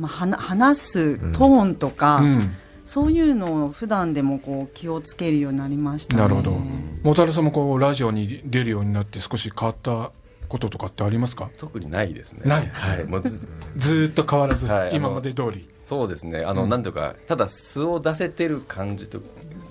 [0.00, 2.50] まあ、話話すトーンとか、うん、
[2.86, 6.22] そういうのを普段でもこう気をつけるようになりましたね。
[6.22, 6.52] なるほど。
[7.02, 10.10] モタルさんもこうラジオに出るようになって少し変わった
[10.48, 11.50] こととかってありますか？
[11.58, 12.42] 特にないですね。
[12.46, 12.66] ない。
[12.68, 13.04] はい。
[13.04, 13.22] もう
[13.76, 14.96] ず っと変わらず、はい。
[14.96, 15.68] 今まで通り。
[15.84, 16.44] そうですね。
[16.44, 16.70] あの、うん。
[16.70, 19.20] なんというかただ素を出せてる感じと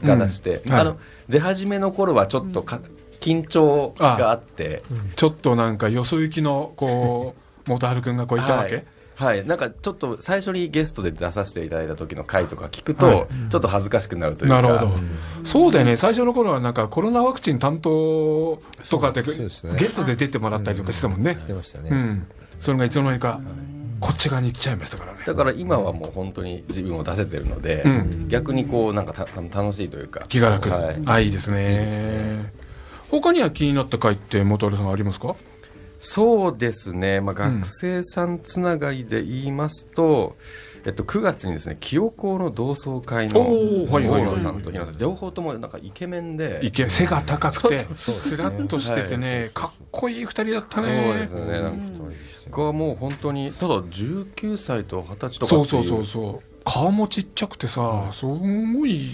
[0.04, 0.72] が出して、うん。
[0.72, 0.82] はい。
[0.82, 2.82] あの出始めの頃はちょっとか、
[3.20, 4.84] 緊張があって。
[5.15, 8.86] ちょっとなんかよそ行きのこう、 モタハル君がこういたわけ、はい
[9.19, 13.27] はい、なんかちょっと最初にゲストで出させていただいた時の回とか聞くと、はい。
[13.49, 14.62] ちょっと恥ずかしくなるというか。
[14.62, 14.93] なるほど、
[15.43, 22.27] そうだよね、最初の頃はなんかコロナワクチン担当とかでゲストで出てもらったりとかしてたもんね、してましたね、うん、
[22.62, 23.41] それがいつの間にか
[23.99, 25.13] こっち側に来ちゃいましたから。
[25.13, 28.27] ね、だから今はもう本当に自分を出せてるので、うん。
[28.29, 30.25] 逆にこうなんかた楽しいというか。
[30.29, 31.71] 気が楽、はい、あいいですね。
[31.71, 32.53] いいですね。
[33.12, 35.36] 他には気になった回って、元原さんありますか？
[36.00, 40.38] そうですね、まあ、学生さんつながりで言いますと、
[40.86, 46.62] えっと、9月にですね清高の同窓会の大野さんと日野さん両方ともなんかイケメンで。
[46.64, 51.14] イケ背が高くて、スラッとしててね、かっこいい二人だったそうね。
[51.20, 51.46] ですね。
[51.62, 52.10] なん
[52.52, 56.49] かがもう本当にただ19歳と20歳とかそうそうそうそう。
[56.63, 59.10] 顔もちっちゃくてさ、すごい、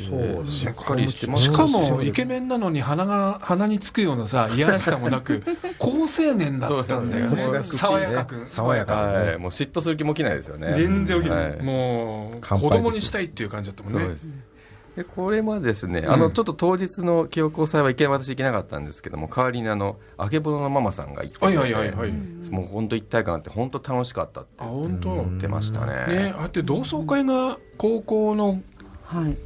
[0.46, 1.46] しっかりしてます。
[1.46, 5.44] しかもイケメンなのに鼻が鼻につくようなさいやらしさもなく
[5.78, 7.44] 高青年だったんだよね。
[7.44, 8.46] そう 爽やかく。
[8.48, 10.74] 爽やかはい、もう嫉妬する気も起きないですよね。
[10.76, 11.62] 全然起きない、はい。
[11.62, 14.00] もう子供にしたいっていう感じだったもんね。
[14.00, 14.30] そうです。
[14.96, 22.12] でこれはですね、あのちょっと当日の記憶祭はいけ私行けなかったんですけども代わりにあのあけぼののママさんが行ってくれてはいはいはいはい、
[22.50, 26.28] もう本当一体感あって本当楽しかったってあ本当、言ってましたね。
[26.30, 28.64] ねあって同窓会が高校のはい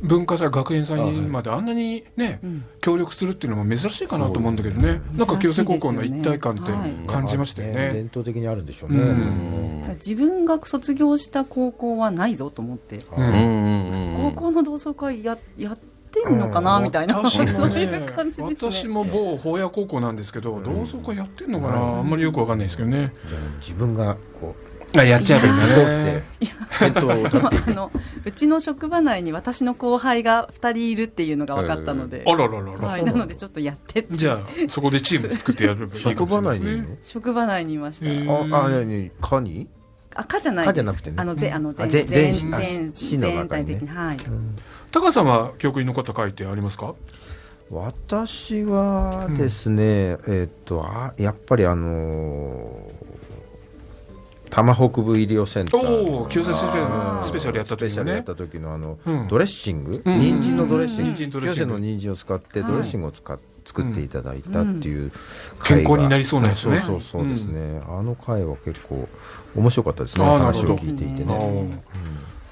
[0.01, 2.39] 文化祭学園祭にまであんなにね、
[2.82, 5.01] 協力するっていうのも珍しいかなと思うんだけどね。
[5.15, 6.62] なんか清瀬高校の一体感って
[7.08, 7.91] 感じましたよね。
[7.93, 9.84] 伝統的にあるんでしょうね、うん。
[9.95, 13.23] 自分が卒業した高校はないぞと思って、うん。
[13.23, 15.77] うんうんうん高校の同窓会ややっ
[16.12, 17.17] てんのかな、みたいな。
[17.17, 18.55] 私もそうねいう感じですね。
[18.71, 23.13] 私も某法屋高校なんですけど、同窓会やってんのかな、あんまりよくわかんないですけどね。
[23.27, 24.55] じゃあ自分がこ
[24.97, 26.23] あやっちゃえばいいんだね。
[26.41, 27.91] して先頭を立っていくあの
[28.25, 34.17] うちの職場内に私の後輩が2人いるっていうのが分かったので、あらららら、はい、なのでちょっとやってって。
[34.17, 36.97] じゃあそこでチームで作ってやればいいか職場内にいるの？
[37.04, 39.69] 職場内にいました、ああいやいやかに
[40.15, 41.17] 赤じゃないかじゃなくてね。
[41.19, 44.17] あのぜあのあ全ぜ全全全体的にはい、
[44.91, 46.95] 高さんは記憶に残った回ってありますか？
[47.71, 52.98] 私はですね、えーっとあやっぱりあのー
[54.49, 59.27] 多摩北部医療センターおお救済スペシャルやったスペ時のねシャルやった時のあの、うん。
[59.27, 60.19] ドレッシング、うん。
[60.19, 65.12] 人参のドレッシング、清瀬の人参を使ってドレッシングを使っ作っていただいたっていう
[65.63, 66.79] 健康になりそうなやつね。
[66.79, 69.07] そうそうそうですね、あの回は結構
[69.55, 70.25] 面白かったですね。
[70.25, 71.79] 話を聞いていてあねー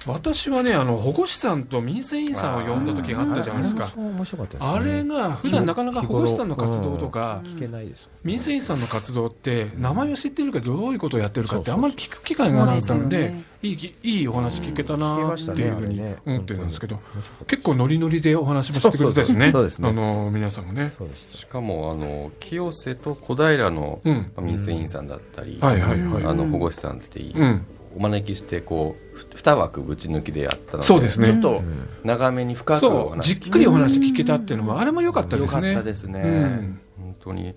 [0.08, 3.86] 私はねあの保護士さんと民生委員さんを呼んだ時があったじゃないですか。
[3.86, 4.70] あれもそう面白かったですね。
[4.70, 17.00] あれが普段なかなか保護士さんの活動とか聞けないです民生委員さんの活動って名前は知ってるけどどういうことをやってるかってあんまり聞く機会がなかったのでいいきいいお話聞けたなっていうふうに思ってるんですけど
[17.48, 19.40] 結構ノリノリでお話もしてくれたしね。
[19.40, 19.64] そうそうそう。
[19.64, 19.90] ですね。
[19.90, 20.92] あの皆さんもね。
[21.34, 24.32] しかもあの清瀬と小平のうん。
[24.42, 26.26] 民生委員さんだったり、はいはいはい。
[26.26, 27.66] あの保護士さんっていい、うん。
[27.96, 29.07] お招きしてこうふ
[29.48, 31.28] 2枠ぶち抜きでやったのでそうですね。
[31.28, 31.64] ちょっと
[32.04, 33.10] 長めに深くおそう。
[33.12, 35.70] 話じっくりお話聞けたっていうのもあれも良かったですね。
[35.70, 36.80] よかったですね、うん。
[37.00, 37.50] 本当に。
[37.50, 37.54] い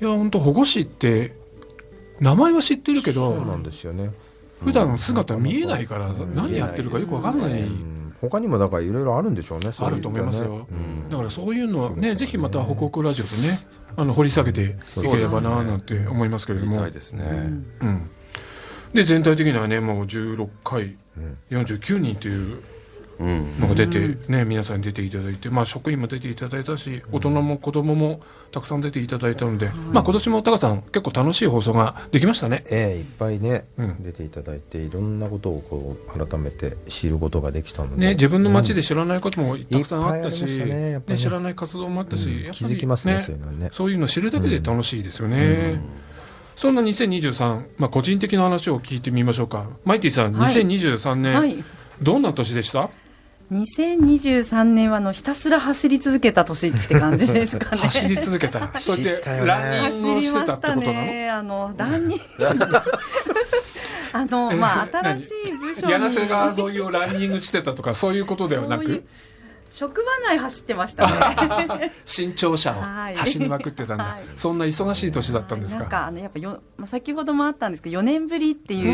[0.00, 1.36] や本当保護士って
[2.20, 4.10] 名前は知ってるけどそうなんですよね。
[4.64, 7.62] 普段姿見えないから何やってるかよくわかんない。
[7.62, 8.14] うん。
[8.20, 10.66] 他にもだからいろいろあるんでしょうねあると思いますよ。
[10.70, 11.08] うん。
[11.10, 13.60] だからそういうのはねぜひまた北国ラジオでね
[13.96, 14.66] あの掘り下げてい
[15.02, 16.76] ければななんて思いますけれども。
[16.76, 17.24] 見たいですね、
[17.80, 18.10] うん
[18.92, 20.96] で全体的にはねもう16回
[21.50, 22.62] 49人という
[23.20, 23.60] うん。
[23.60, 32.64] のが出て、ね、皆さんに出ていただいて、まあ、職員も出ていただいたし大人も子供もたくさん出ていただいたので、まあ、今年も高さん結構楽しい放送ができましたね。
[32.70, 34.02] ええいっぱいね、うん。
[34.02, 43.68] 出ていただいていろんなことをこう改めて知ることができたので、ね、自分の街で知らないこともたくさんあったし、ね知らない活動もあったし、うんやっぱり気づきますねそういうのね。
[43.72, 45.80] そういうのを知るだけで楽しいですよね。
[46.56, 49.66] そんな2023、まあ、個人的な話を聞いてみましょうか。
[49.84, 50.54] マイティさん、はい。
[50.54, 51.64] 2023年、はい。
[52.02, 52.90] どんな年でした
[53.52, 57.78] ？2023年はあのひたすら走り続けた年って感じですかね。
[57.82, 58.78] 走り続けた。
[58.78, 60.92] そうやってランニングをしてたってことなの？
[60.92, 62.22] ねあのランニング。
[64.12, 65.92] あのまあえ新しい部署に。
[65.92, 69.04] 柳瀬川沿いをランニングしてたとかそういうことではなく？
[69.70, 71.92] 職場内走ってましたね。
[72.04, 73.16] 新潮車をはい。
[73.16, 74.22] 走りまくってたんだ、はい。
[74.36, 75.80] そんな忙しい年だったんですか？
[75.80, 78.84] なんかあのやっぱよ、まあ、先ほどもあったんですけど4年ぶりってい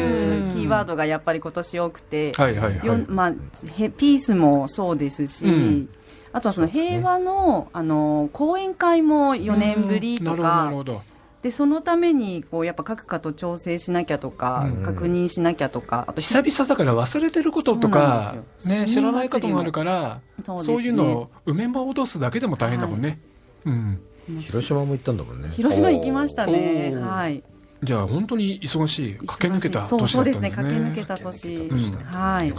[0.43, 0.51] ううん。
[0.53, 2.87] キーワードがやっぱり今年多くて、はいはいはい。
[2.87, 3.33] よまあ、
[3.79, 5.89] へピースもそうですし、うん。
[6.33, 11.03] あとはその平和の,、あの講演会も4年ぶりとうん
[11.47, 14.83] でそのためにこうやっぱ各課と調整しなきゃとか、うん。
[14.83, 18.35] 確認しなきゃとかあと久々だから忘れてることとか
[18.67, 20.65] ね知らないこともあるからそうね。
[20.65, 23.21] そういうのを埋め戻すだけでも大変だもんね、
[23.65, 24.01] うん。
[24.41, 25.49] 広島も行ったんだもんね。
[25.51, 26.97] 広島行きましたね。
[26.97, 27.45] はい。
[27.81, 32.53] じゃあ本当に忙しい駆け抜けたそう年だったんでそうですねすね駆け抜けた年うんはい。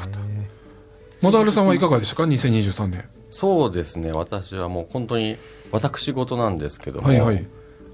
[1.21, 3.10] モダルさんはいかがでしたか？2023年。
[3.32, 4.13] そうですね。
[4.13, 5.36] 私はもう本当に
[5.73, 7.45] 私事なんですけども、はいはい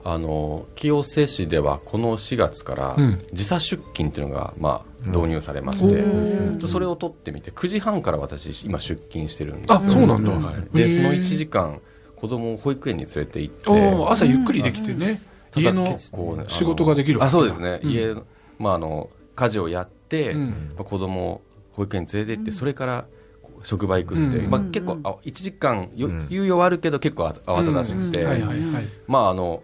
[0.05, 3.19] あの清瀬市ではこの4月からうん。
[3.31, 9.75] 時差出勤っていうのが、まあ、導入されましおて、ーそれを取ってみて9時半から私今出勤してるんですよ。
[9.75, 10.31] あそうなんだ。
[10.73, 11.79] でその1時間
[12.15, 13.71] 子供を保育園に連れて行って
[14.09, 17.91] 朝ゆっくりできてね、ただ家の結構ねあの仕事ができるあそうですね、うん。
[17.91, 18.23] 家の
[18.59, 20.73] まああの家事をやって、うん。
[20.77, 23.05] まあ、子供を保育園に連れて行って、それから
[23.63, 24.51] 職場行くんで、うん。
[24.51, 26.27] まあ、結構あ1時間よ、うん。
[26.29, 28.59] 猶予はあるけど結構あ慌ただしくて、はいはいはい。
[29.07, 29.63] まああの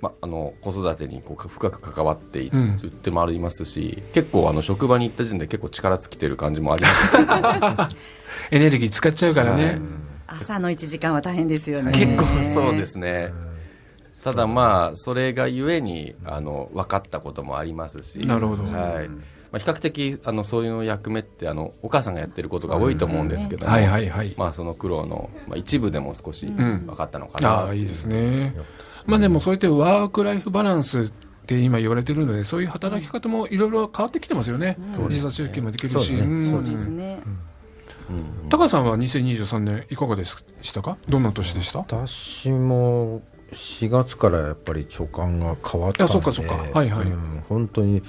[0.00, 7.96] ま、あの子育てにこう深く関わっているってもありますし、結構あの職場に行った時点で結構力尽きてる感じもあります。
[8.50, 9.80] エネルギー使っちゃうからね、
[10.26, 11.92] 朝の1時間は大変ですよね。
[11.92, 13.32] 結構そうですね。
[14.22, 19.08] ただまあそれがゆえにあの分かったこともありますしなるほど、はい。
[19.50, 24.34] まあ、比較的あのそういう役目ってあのお母さんがやってることが多いと思うんですけども、はいはいはい。
[24.36, 28.54] まあ、その苦労の、まあ、一部でも少し分かったのかな、ああいいですね、
[29.08, 31.10] まあ、でもそうやってワーク・ライフ・バランスっ
[31.46, 34.76] て今言われてるのでそういう働き方もいろいろ変わってきてますよね、
[35.08, 36.02] 時差出勤もできるし、そ
[36.58, 37.20] うですね。
[38.48, 40.96] 高さんは2023年いかがでしたか？
[41.08, 41.80] どんな年でした？
[41.80, 46.12] 私も4月からやっぱり長官が変わったんで。
[46.12, 46.54] あそうかそうか。
[46.54, 47.06] はいはい。
[47.06, 47.42] うん。
[47.48, 48.02] 本当に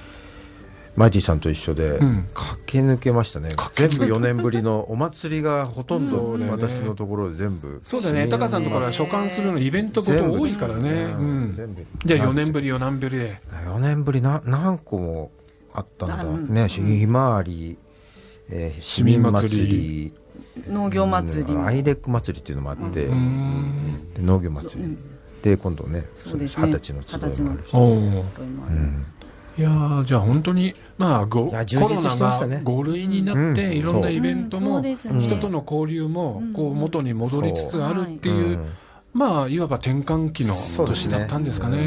[0.99, 2.27] マイティさんと一緒でうん。
[2.33, 7.81] 駆け抜けましたね、全部4年ぶりのお祭りがほとんど私のところで全部。
[7.85, 8.27] そうだね。
[8.27, 11.07] 高さんのところは所管するのイベントこと多いからね、
[12.03, 13.41] じゃあ4年ぶり4年ぶりで。
[13.49, 15.31] 4年ぶりな何個も
[15.71, 16.21] あったんだ。
[16.25, 17.77] うんねひまわり、
[18.49, 20.13] えー市民祭り。
[20.67, 21.59] 農業祭りも。
[21.59, 21.65] うん。
[21.65, 24.11] アイレック祭りっていうのもあって、うーん。
[24.15, 24.97] で農業祭り、
[25.43, 27.71] で今度ね二十歳の集いもあるし、
[29.59, 32.55] いやーじゃあ本当にまあごコロナ実してましたね。
[32.55, 33.73] が5類になって、うん。
[33.73, 38.69] いろんなイベントうんも、人との交流もこう元に戻りつつあるっていう、うん
[39.11, 40.53] まあいわば転換期の
[40.85, 41.77] 年だったんですかね。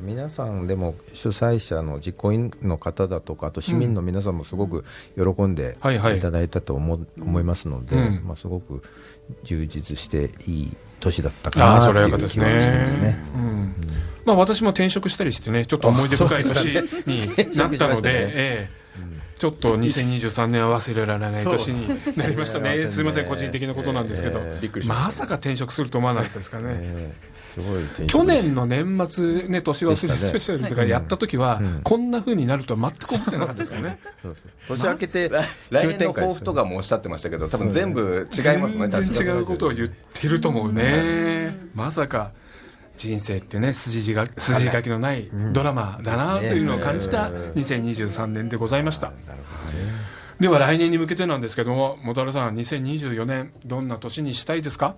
[0.00, 0.06] うん。
[0.06, 4.84] 皆さんでも主催者の実行委員の方だとかあと市民の皆さんもすごく
[5.16, 6.18] 喜んではいはい。
[6.18, 8.24] いただいたと思,、思いますので、うん。
[8.26, 8.82] まあ、すごく
[9.44, 13.02] 充実していい年だったあかあそれはなという気がしてますね。
[13.02, 13.18] ね。
[13.34, 13.74] うん
[14.28, 16.66] まあ、私も転職したりしてね、ちょっと思い出深い年
[17.06, 18.68] になったので、
[19.38, 21.88] ちょっと2023年は忘れられない年に
[22.18, 24.58] なりましたね、すみません、個人的なことなんですけど、ええ。
[24.60, 27.12] びっくりしまさか転職すると思わなかったですからね。
[28.06, 31.80] 去年の年末、ね、年忘れスペシャルとかやった時は、うん。
[31.82, 33.98] こんな風になるとは全く思ってなかったですよね。
[34.22, 34.36] そう
[34.66, 34.78] そう。
[34.78, 41.56] 年明けて来来年の抱負とかもおっしゃってましたけど多分全部違いますね全然違うことをう言ってると思うね。
[41.74, 42.32] まさか
[42.98, 49.12] 人生ってね筋が筋書きのないドラマだなというのを感じた2023年でございました。
[50.40, 54.94] では来年に向けてなんですけども、もたらさん、2024年、どんな年にしたいですか？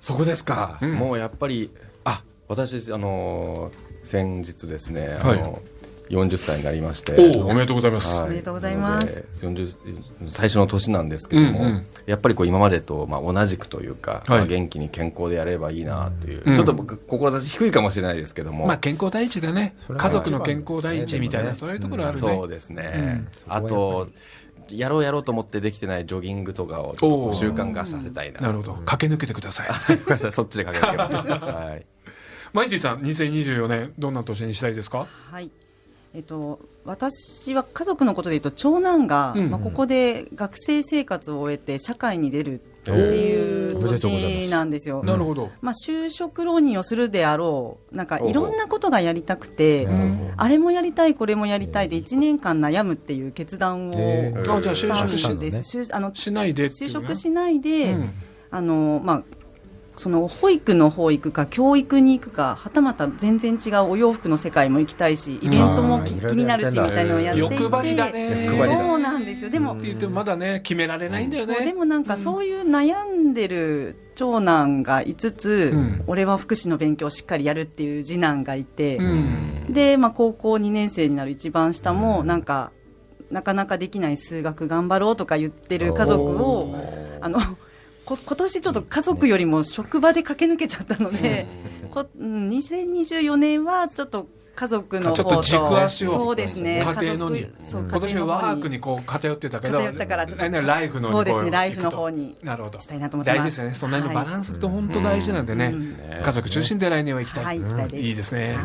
[0.00, 0.94] そこですか、うん。
[0.94, 1.70] もうやっぱり
[2.04, 5.38] あ私あのー先日ですねあはい。
[5.38, 5.62] の、
[6.10, 7.14] 40歳になりまして。
[7.36, 8.16] おお、おめでとうございます。
[8.16, 8.26] はい。
[8.26, 9.06] おめでとうございます。
[9.42, 11.66] なので40最初の年なんですけども、うん。
[11.66, 14.38] うんやっぱりこう今までとまあ同じくというか、はい。
[14.38, 16.56] まあ元気に健康でやればいいなという、うん。
[16.56, 19.76] ちょっと僕志低いかもしれないですけども、まあ健康第一だね。
[19.96, 22.20] 家族の健康第一みたいな、一番そういうところあるね。
[22.20, 23.68] そうですね、あうん。
[23.68, 24.08] と
[24.70, 26.94] やろうやろうと思ってできてないジョギングとかを
[27.32, 28.40] 習慣化させたいな。
[28.40, 28.72] なるほど。
[28.84, 29.68] 駆け抜けてください。
[30.32, 31.86] そっちでかけてきます、 はい。
[32.52, 35.06] マイティさん、2024年、どんな年にしたいですか？
[35.30, 35.50] はい。
[36.14, 45.02] えっと、私は家族のことで言うと長男が、うんまあ、ここで学生生活を終えて社会に出るっていう年なんですよ。
[45.04, 45.50] なるほど。
[45.62, 50.32] まあ、就職浪人をするであろうなんかいろんなことがやりたくて、うん。
[50.36, 54.54] あれもやりたいこれもやりたいで1年間悩むっていう決断をへー。
[54.54, 55.78] あじゃあしたん就職したです。
[55.78, 56.98] 就あのしないでっていうね。
[56.98, 58.14] 就職しないで、うん。
[58.50, 59.22] あのまあ
[59.96, 67.54] その保育の方行くか教育に行くかはたまた全然違うお洋服の世界も行きたいしイベントも気になるしみたいなのをやっていて。
[67.62, 68.48] 欲張りだね。
[68.48, 69.50] そうなんですよ。
[69.50, 71.66] でも、って言ってもまだね決められないんだよね、そう。
[71.66, 76.04] でもなんかそういう悩んでる長男がいつつ、うん。
[76.06, 79.66] 俺は福祉の勉強をしっかりやるっていう次男がいて、うん。
[79.68, 82.72] で、まあ、高校2年生になる一番下もなんか
[83.30, 86.74] なかなかできない数学頑張ろうとか言ってる家族を
[87.20, 87.40] あの
[88.16, 91.46] こ今年ちょっと家族よりも職場で駆け抜けちゃったので、
[91.90, 96.18] こうん、2024年はちょっと家族の方とちょっと軸足を。
[96.18, 96.82] そうですね。
[96.84, 97.36] 家庭の
[97.68, 102.80] そう今年はワークにこう偏ってたけど偏ったからちょっと来年はライフの方にそうですこねライフの方になるほど。
[102.80, 103.38] したいなと思ってます。
[103.38, 103.74] 大事ですね。
[103.74, 106.22] その辺のバランスってはい本当大事なんでね、うん。
[106.22, 108.02] 家族中心で来年は行きたい、はい行きたいです。
[108.02, 108.56] いいですね。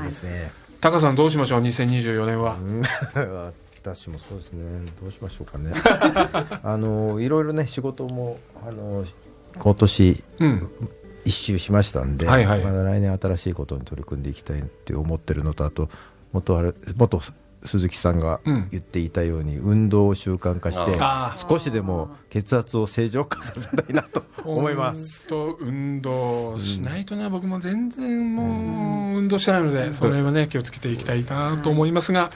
[0.81, 2.83] タカさんどうしましょう？2024年は、うん。
[3.93, 4.86] 私もそうですね。
[5.01, 5.71] どうしましょうかね。
[6.63, 9.05] あのいろいろね仕事もあの
[9.59, 10.69] 今年うん。
[11.25, 12.63] 一周しましたんで、はいはい。
[12.63, 15.89] まだ来年新しいことに取り組んでいきたいって思ってるのとあと
[16.31, 17.21] 元あれ元
[17.65, 18.67] 鈴木さんがうん。
[18.71, 20.97] 言っていたように、運動を習慣化して
[21.49, 25.27] 少しでも血圧を正常化させたいなと 思います。
[25.27, 32.29] と運動しないとね、僕も全然もう運動してないので、それはね気をつけていきたいなと思いますが、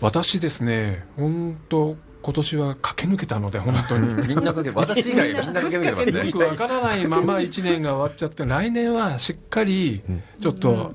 [0.00, 4.14] 私ですね本当今年は駆け抜けたので本当に。
[4.26, 6.26] みんなかけ私以外みんなかけ抜けてますね。
[6.26, 10.02] よくわからないまま1年が終わっちゃって来年はしっかり
[10.40, 10.94] ちょっと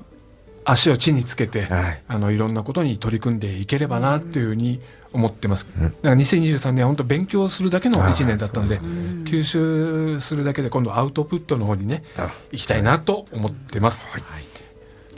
[0.64, 4.80] 足を地につけて、はい、あのいろんなことに取り組んでいければなというふうに
[5.14, 7.62] 思ってます、うん、だから2023年は本当勉強す。
[7.62, 8.78] るだけの1年だったんで、
[9.24, 10.36] 吸収す。
[10.36, 12.04] るだけで今度アウトプットの方にね
[12.52, 14.06] 行きたいなと思ってます。
[14.08, 14.22] はい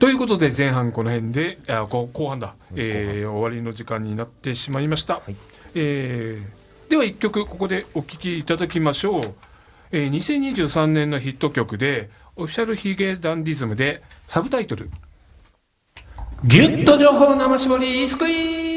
[0.00, 5.36] ということで前半この辺であ後半だ、えー、終わりの時間になってしまいました、はい、
[5.74, 9.34] えー、では1曲ここでお聴きいただきましょう、
[9.92, 14.90] えー、2023年のヒット曲でオフィシャルヒゲダンディズムでサブタイトル
[16.44, 18.69] 「ギュッと情報生絞りスクイーン」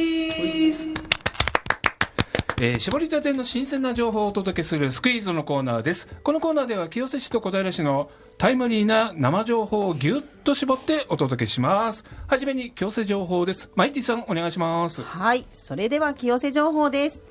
[2.62, 6.08] えー、絞りたての新鮮な情報をお届けするスクイーズのコーナーです。
[6.24, 12.04] このコーナーでは清瀬市と小平市のタイムリーな生情報をぎゅっと絞ってお届けします。
[12.28, 13.72] はじめに清瀬情報です。
[13.76, 15.02] マイティさんお願いします。
[15.02, 17.22] はい、それでは清瀬情報です。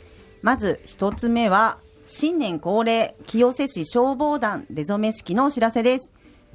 [0.42, 6.10] まず一つ目は新年恒例清瀬市消防団出初め式のお知らせです。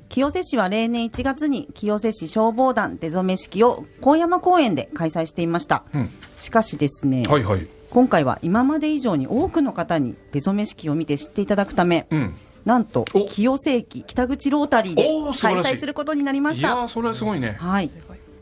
[0.10, 5.84] 清瀬市は例年1月に清瀬市消防団出初め式を高山公園で開催していました。
[5.94, 7.68] うん、しかしですね、はいはい、
[7.98, 15.04] 今回は今まで以上に多くの方に出初め式を見て知っていただくため、うん、なんと清瀬駅北口ロータリーで
[15.42, 16.76] 開催することになりました。
[16.76, 17.58] いやそれはすごいね。
[17.60, 17.90] はい。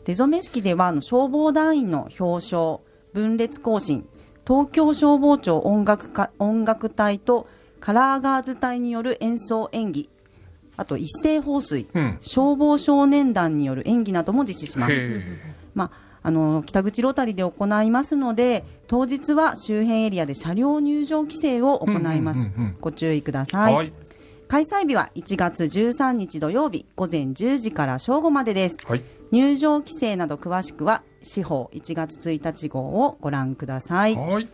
[0.04, 2.80] 出初め式では消防団員の表彰
[3.14, 4.06] 分裂行進
[4.46, 7.48] 東京消防庁音楽か音楽隊と
[7.80, 10.10] カラーガーズ隊による演奏演技
[10.76, 15.22] あと一斉放水、うん、消防少年団による演技なども実施します。
[15.74, 22.50] まああの北口ロータリーで行いますので当日は周辺エリアで車両入場規制を行います、
[22.80, 23.92] ご注意ください、はい、
[24.48, 34.16] 開催日は1月13日土曜日午前10時から正午までです、はい、入場規制など詳しくは司法1月1日号をご覧ください。
[34.16, 34.48] はい、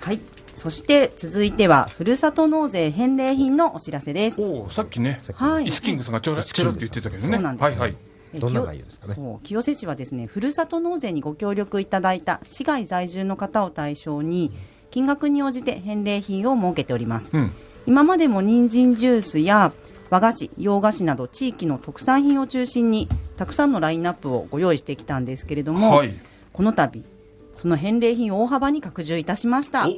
[0.00, 0.20] はい。
[0.54, 4.40] そして続いてはふるさと納税返礼品のお知らせです。
[4.40, 7.36] おさっきね、はい、イスキングスがちょろちょろって言ってたけどね。
[7.36, 7.62] そうなんです。
[7.64, 7.96] はいはい。
[8.40, 9.14] どんな内容ですかね。
[9.14, 14.52] そう清瀬市はですねふるさと納税にご協力いただいた市外在住の方を対象に
[14.90, 17.52] 金額に応じて返礼品を設けております、うん、
[17.86, 19.72] 今までも人参ジュースや
[20.10, 26.14] 和菓子洋菓子など地域の特産品を中心にたくさんのラインナップをご用意してきたんですけれども、はい、
[26.52, 27.04] この度
[27.52, 29.88] その返礼品を大幅に拡充いたしました。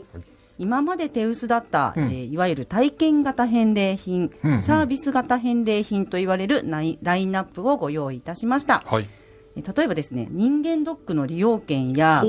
[0.58, 6.62] 今まで手薄だった、うん、えー、いわゆる体験型返礼品、うんうん、サービス型返礼品と言われる
[7.02, 8.82] ラインナップをご用意いたしました。
[8.86, 9.08] はい。
[9.56, 12.22] 例えばですね人間ドックの利用券や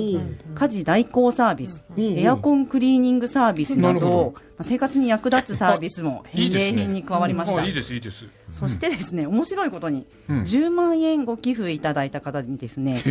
[0.55, 7.65] 家事代行サービス、エアコンクリーニングサービスなど、まあ、生活に役立つサービスも返礼品に加わりました。
[7.65, 13.01] いいですいいですそしてですね面白いことに、うん、10万円ご寄付いただいた方にですね、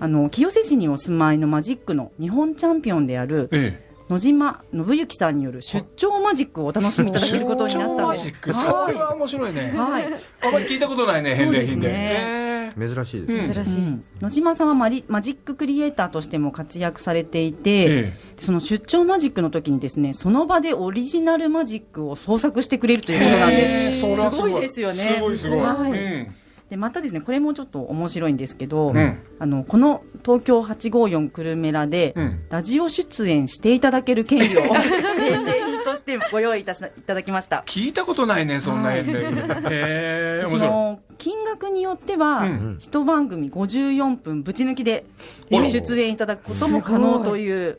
[0.00, 8.32] あの清瀬市にお住まいのマジックの日本チャンピオンである、ええ野島信之さんによる出張マジックをお楽しみいただけることになったんです。
[8.42, 9.72] それは面白いね。
[9.74, 10.04] はい。
[10.04, 12.44] あまり聞いたことないね、返礼品で。
[12.78, 14.00] 珍しいです珍しい。
[14.20, 24.00] 野島さんはマリマジッククリエイターとしても活躍されていて、その出張マジックの時にですね、その場でオリジナルマジックを創作してくれるということなんです。
[24.00, 24.94] すごいですよね。
[24.98, 25.58] すごいすごい。
[25.60, 26.43] はい。
[26.74, 37.62] でまたですねこれもちょっと面白いんですけど、うん、あのこの東京854くるめらで、うん、ラジオ出演していただける権利を返礼品としてご用意いたいただきました。
[37.66, 42.44] 聞いたことないねそんな返礼品、その金額によっては、
[42.80, 45.06] 一番組54分ぶち抜きで
[45.50, 47.78] 出演いただくことも可能という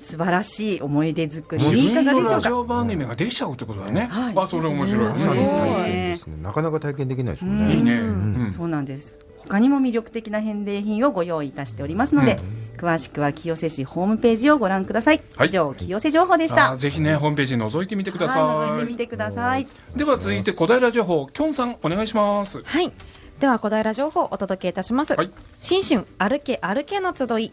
[0.00, 1.86] 素晴らしい思い出作り。
[1.86, 2.34] いかがでしょうか？
[2.34, 5.10] ラジオ番組ができちゃうってことだね、はい、あそれ面白い。
[5.10, 6.20] ね。
[6.42, 7.74] なかなか体験できないですもんね。
[7.74, 9.18] いいね、そうなんです。
[9.38, 12.40] 他にも魅力的な返礼品をご用意いたしておりますので、
[12.76, 16.76] 詳しくは清瀬市ホームページをご覧ください、以上清瀬情報でした。
[16.76, 19.66] ぜひねホームページ覗いてみてください、覗いてみてください。
[19.96, 22.62] では続いて小平情報きょんさんお願いします。
[22.62, 22.92] はい。
[23.38, 25.30] では小平情報をお届けいたします、はい、
[25.60, 27.52] 新春歩け歩けの集い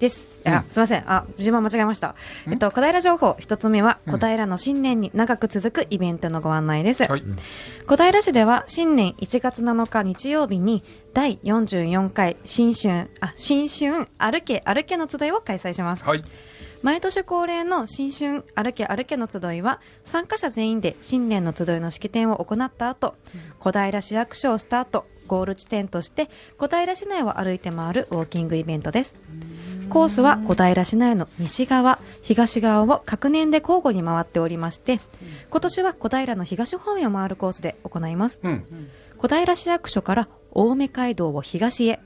[0.00, 0.28] です。
[0.44, 1.04] あ、すみません。
[1.06, 2.16] あ、順番間違えました。
[2.48, 7.04] えっと、小平情報、一つ目は、小平の新年に長く続くイベントのご案内です。
[7.04, 7.22] はい、
[7.86, 10.82] 小平市では、新年1月7日日曜日に、
[11.12, 16.04] 第44回新春、あ、新春歩け歩けの集いを開催します。
[16.04, 16.24] はい。
[16.82, 23.16] 毎年恒例の新春歩け歩けの集いは参加者全員で新年の集いの式典を行った後、
[23.58, 29.14] 小平市役所をスタートゴール地点として小平市内を歩いて回るウォーキングイベントです。
[29.90, 35.00] コースは小平市内の西側、東側を各年で交互に回っておりまして、
[35.50, 38.38] 今年は小平の東方面を回るコースで行います。
[38.44, 38.64] うん、
[39.18, 41.98] 小平市役所から青梅街道を東へ、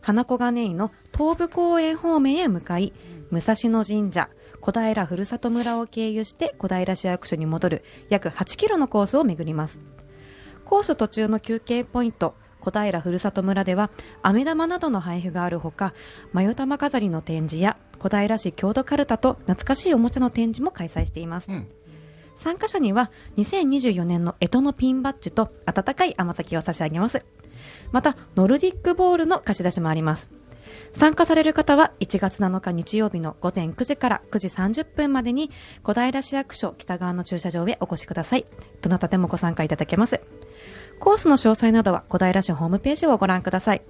[0.00, 2.94] 花小金井の東部公園方面へ向かい、
[3.30, 4.30] 武蔵野神社、
[4.62, 9.78] 小平ふるさと村を経由して小平市役所に戻る約8キロのコースを巡ります。
[10.64, 12.34] コース途中の休憩ポイント、
[12.68, 13.90] 小小平ふるさと村では
[14.22, 15.94] 飴玉などの配布があるほか
[16.32, 21.66] まよ玉飾りの展示や小平市郷土かるたと懐かしいおもちゃの展示も開催しています、うん。
[22.36, 27.24] 参加者には2024年の干支のピンバッジと温かい甘酒を差し上げます。
[27.90, 30.30] またノルディックボールの貸し出しもあります。
[30.92, 35.50] 参加される方は1月7日日曜日の午前9時から9時30分までに
[35.82, 38.46] 小平市役所北側の駐車場へお越しください。
[38.82, 40.20] どなたでもご参加いただけます
[40.98, 43.82] コースの詳細などは小平市ホームページをご覧ください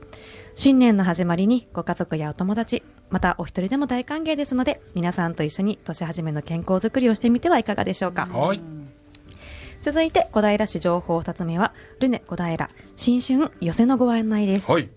[0.55, 8.61] 新年の始まりにご家族やお友達またお一人でも大歓迎ですので皆さんと一緒に年始めの健康づくりをしてみてはいかがでしょうかはい。
[9.81, 14.89] 続いて小平市情報2つ目はルネ小平新春寄せのご案内ですはい。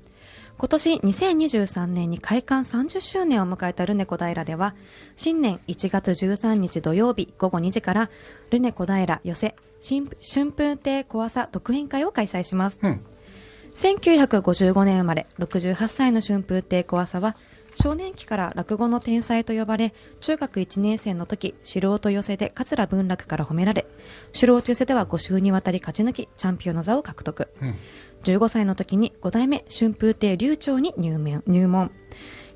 [0.61, 4.75] 今年2023年に開館30周年を迎えたルネ小平では
[5.15, 8.11] 新年1月13日土曜日午後2時から
[8.51, 12.77] ルネ小平寄せ新春風亭小朝独演会を開催します。
[12.83, 13.01] うん。
[13.73, 17.35] 1955年生まれ68歳の春風亭小朝は
[17.73, 23.87] 少年期から落語の天才と呼ばれ中学1年生の時素人寄せで桂文楽から褒められ
[24.33, 27.75] 素人寄せでは5週にわたり勝ち抜きチャンピオンの座を獲得、うん
[28.23, 31.43] 15歳の時に5代目春風亭流暢に入門。
[31.47, 31.91] 入門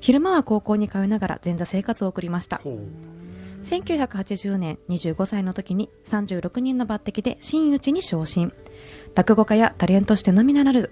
[0.00, 2.60] 昼間は高校に通いながら前座生活を送りました。
[3.62, 8.52] 1980年25歳の時に36人の抜擢で真打ちに昇進。
[9.14, 10.90] 落語家やタレントとしてのみならず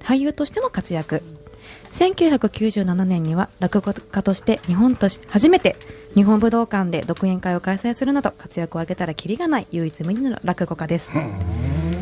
[0.00, 1.22] 俳優としても活躍。
[1.92, 5.76] 1997年には落語家として日本とし初めて
[6.14, 11.10] 日本武道館で独演会を開催するなど活躍を挙げたらキリがない唯一無二の落語家です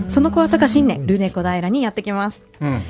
[0.08, 2.82] その小朝が新年ルネ小平にやってきますうん。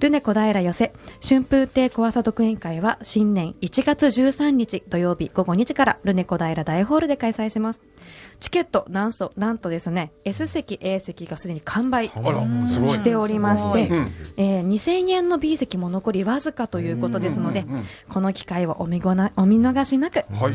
[0.00, 0.92] ルネ小平寄せ
[1.26, 7.80] 春風亭小朝独演会は新年1月13日土曜日午後2時からルネ小平大ホールで開催します
[8.38, 12.08] チケットなんとなんとですね S 席 A 席がすでに完売。
[12.08, 17.64] しておりまして、うんえー2000円の B 席も残りわずかということですので、
[18.08, 20.54] この機会をお見ごなお見逃しなくはい。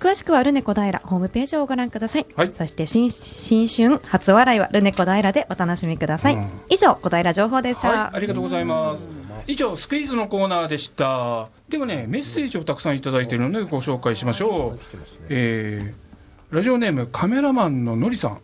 [0.00, 9.08] 詳しくはルネ小平ホームページをご覧ください、はいそして新新春初笑いはルネ小平でお楽しみください、うん以上小平情報でした、はい、ありがとうございます。
[9.46, 11.48] 以上、スクイズのコーナーでした。
[11.68, 14.80] ではね、メッセージをたくさんいただいているので、ご紹介しましょう。
[15.28, 16.10] えー
[16.50, 18.40] ラジオネームカメラマンののりさん。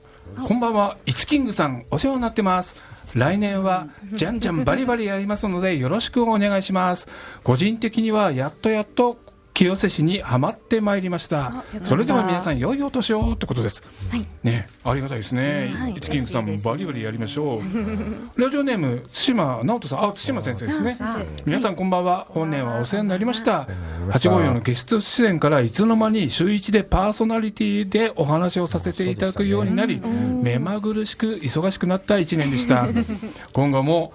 [0.46, 2.76] こんばんは、イツキングさん、お世話になってます。
[3.16, 7.08] 来年は、じゃんじゃんバリバリやりますので、よろしくお願いします。
[7.42, 9.18] 個人的には、やっとやっと、
[9.56, 13.82] 清瀬市にはまってまいりましたそれでは皆さん、良いお年をってことです。
[14.10, 15.72] はいね、ありがたいですね。
[15.74, 18.40] はいイツキングさんもバリバリやりましょう。
[18.40, 20.98] ラジオネーム、対馬直人さん、あ、対馬先生ですね。
[21.46, 22.26] 皆さんこんばんは。
[22.28, 23.66] 本年はお世話になりました。
[24.10, 32.88] 854のゲスト出演からいつの間に週一でパーソナリティでお話をさせていただくようになり、目まぐるしく忙しくなった1年でした。
[33.54, 34.12] 今後も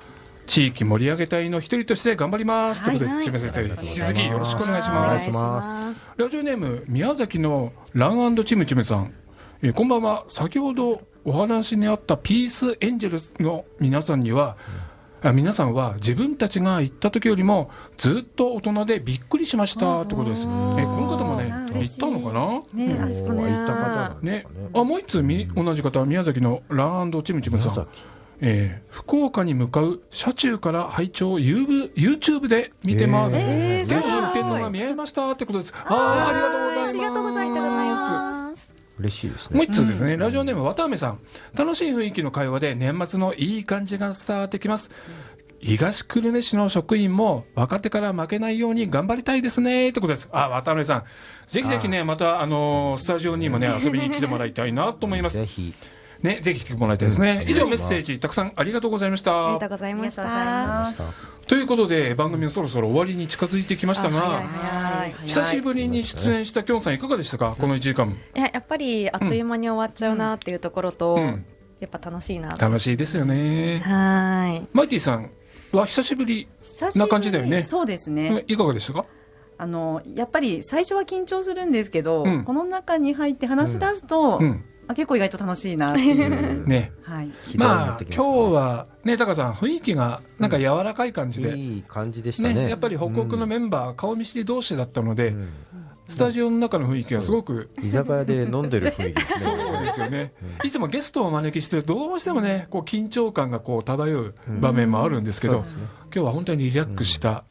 [0.51, 2.83] 地域盛り上げ隊の一人として頑張ります。
[2.83, 5.25] ということで、対馬先生、引き続きよろしくお願いしお願います。
[5.27, 6.01] します。
[6.17, 9.13] ラジオネーム宮崎のランチムチムさん、
[9.61, 10.25] えーこんばんは。
[10.27, 14.57] 先ほどお話にあったピースエンジェルスの皆さんには、
[15.23, 20.01] あ皆さんは自分たちが行った時よりもずっと大人でびっくりしました。
[20.01, 20.41] ってことです。
[20.41, 21.49] えーこの方もね
[21.79, 22.61] 行ったのかな？
[22.73, 27.71] ね行った方なんですねかね、あもう一つみ同じ方宮崎のランチムチムさん。
[27.71, 28.01] 宮崎、
[28.41, 33.35] えー福岡に向かう車中から拝聴 YouTube YouTube で見てます。
[33.37, 35.73] え全部運転のが見えましたってことです。
[35.85, 36.89] あーありがとうございます。
[36.89, 41.19] ありがとうございます嬉しいですねもう一つですね、ラジオネーム、渡辺さん。
[41.55, 44.91] 楽しい雰囲気の会話で年末のいい感じが伝わってきます。
[45.59, 50.27] 東久留米市の職員も若手から負けないように頑張りたいですねってことです。
[50.31, 51.03] あ、渡辺さん。
[51.47, 55.37] ぜひぜひね、また、あのースタジオにもね、遊びに来てもらいたいなと思います。
[55.37, 55.73] ぜひ
[56.21, 57.45] ね、ぜひ来てもらいたいですね。
[57.47, 59.69] 以上メッセージ、たくさんありがとうございましありがたとう。
[59.69, 60.23] ございました。
[60.25, 60.93] あ
[61.47, 67.55] ということで、番組もそろそろ終わりに近づいてきましたが、はい久しぶりに出演したきょんさんいかがでしたか？
[67.59, 68.15] この1時間。
[68.35, 71.45] いややっぱりあっという間に終わっちゃうなっていうところと、うん。
[71.79, 72.55] やっぱ楽しいな。
[72.55, 73.79] 楽しいですよね。
[73.79, 74.67] はい。
[74.71, 75.31] マイティさん
[75.71, 76.47] は久しぶり、
[76.95, 77.63] な感じだよね。
[77.63, 78.43] そうですね。
[78.47, 79.05] いかがでしたか？
[79.57, 82.43] あのやっぱり最初は緊張するんですけど、うん。
[82.43, 84.63] この中に入って話し出すと、うん。
[84.87, 86.67] あ結構意外と楽しいなっていう。
[86.67, 86.91] ね。
[87.03, 87.31] はい。
[87.55, 92.53] まあ、今日は、ね、タカさん、雰囲気がなんか柔らかい感じで、いい感じでしたね。
[92.53, 95.35] ね、やっぱり北国のメンバー、顔見知り同士だったので、
[96.07, 99.45] スタジオの中の雰囲気がすごく、居酒屋で飲んでる雰囲気ですね。
[99.45, 100.33] そうですよね。
[100.63, 105.63] いつもゲストをお招きしてどうしてもね、こう緊張感がこう漂う場面もあるんですけど、
[106.05, 107.45] 今日は本当にリラックスした、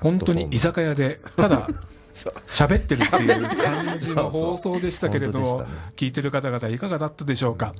[0.00, 1.68] 本当に居酒屋で、ただ、
[2.14, 5.64] 喋ってるっていう感じの放送でしたけれども
[5.96, 7.74] 聞いてる方々いかがだったでしょうか？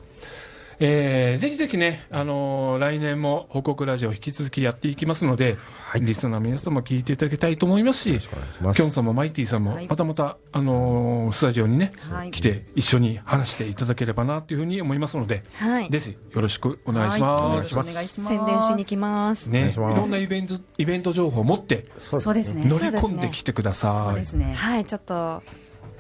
[0.85, 8.29] えー、ぜひぜひね、あのー、来年も報告ラジオ引き続きやっていきますので、はい、リスナーの皆さんも聞いていただきたいと思いますし、
[8.75, 17.77] きょんさんもマイティさんも、またまた、あのー、スタジオにね、はい、来て一緒に話していただければなというふうに思いますので、はい、ぜひよろしくお願いします。
[17.77, 19.47] はい、宣伝しに来ます。
[19.47, 22.65] ね、いろんなイベント、イベント情報を持って、そうですね。
[22.65, 24.09] 乗り込んできてください。
[24.09, 24.53] そうですね。
[24.55, 25.45] はい、ちょっと、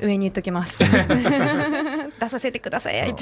[0.00, 0.82] 上に言っときます。
[2.22, 3.14] 出させてください。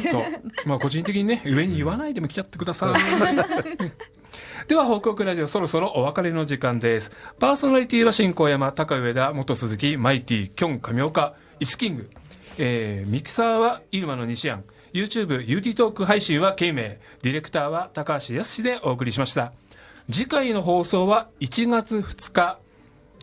[0.66, 2.94] まあ個人的にね、 上に言わないでも来ちゃってください。
[4.68, 7.10] では、報告ラジオそろそろお別れの時間です。
[7.40, 12.10] パーソナリティは新小山、高上田、元鈴木、マイティ、キョン、上岡、イスキング。
[12.58, 14.64] えー、ミキサーはイルマの西安。
[14.92, 16.82] YouTube、UT トーク配信は慶明。
[16.82, 19.52] ディレクターは高橋康でお送りしました。
[20.10, 22.58] 次回の放送は1月2日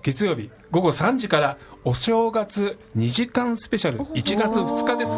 [0.02, 1.58] 月曜日午後3時から
[1.88, 4.00] お正月2時間スペシャル。
[4.00, 5.12] 1月2日です、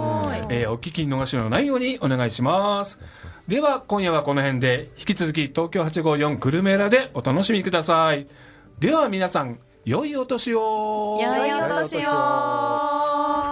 [0.50, 3.00] えー、お聞き逃しのないようにお願いします。
[3.48, 8.28] では今夜はこの辺で引き続き東京854グルメラでお楽しみください。
[8.78, 11.18] では皆さん良いお年を。
[11.20, 13.49] 良いお年を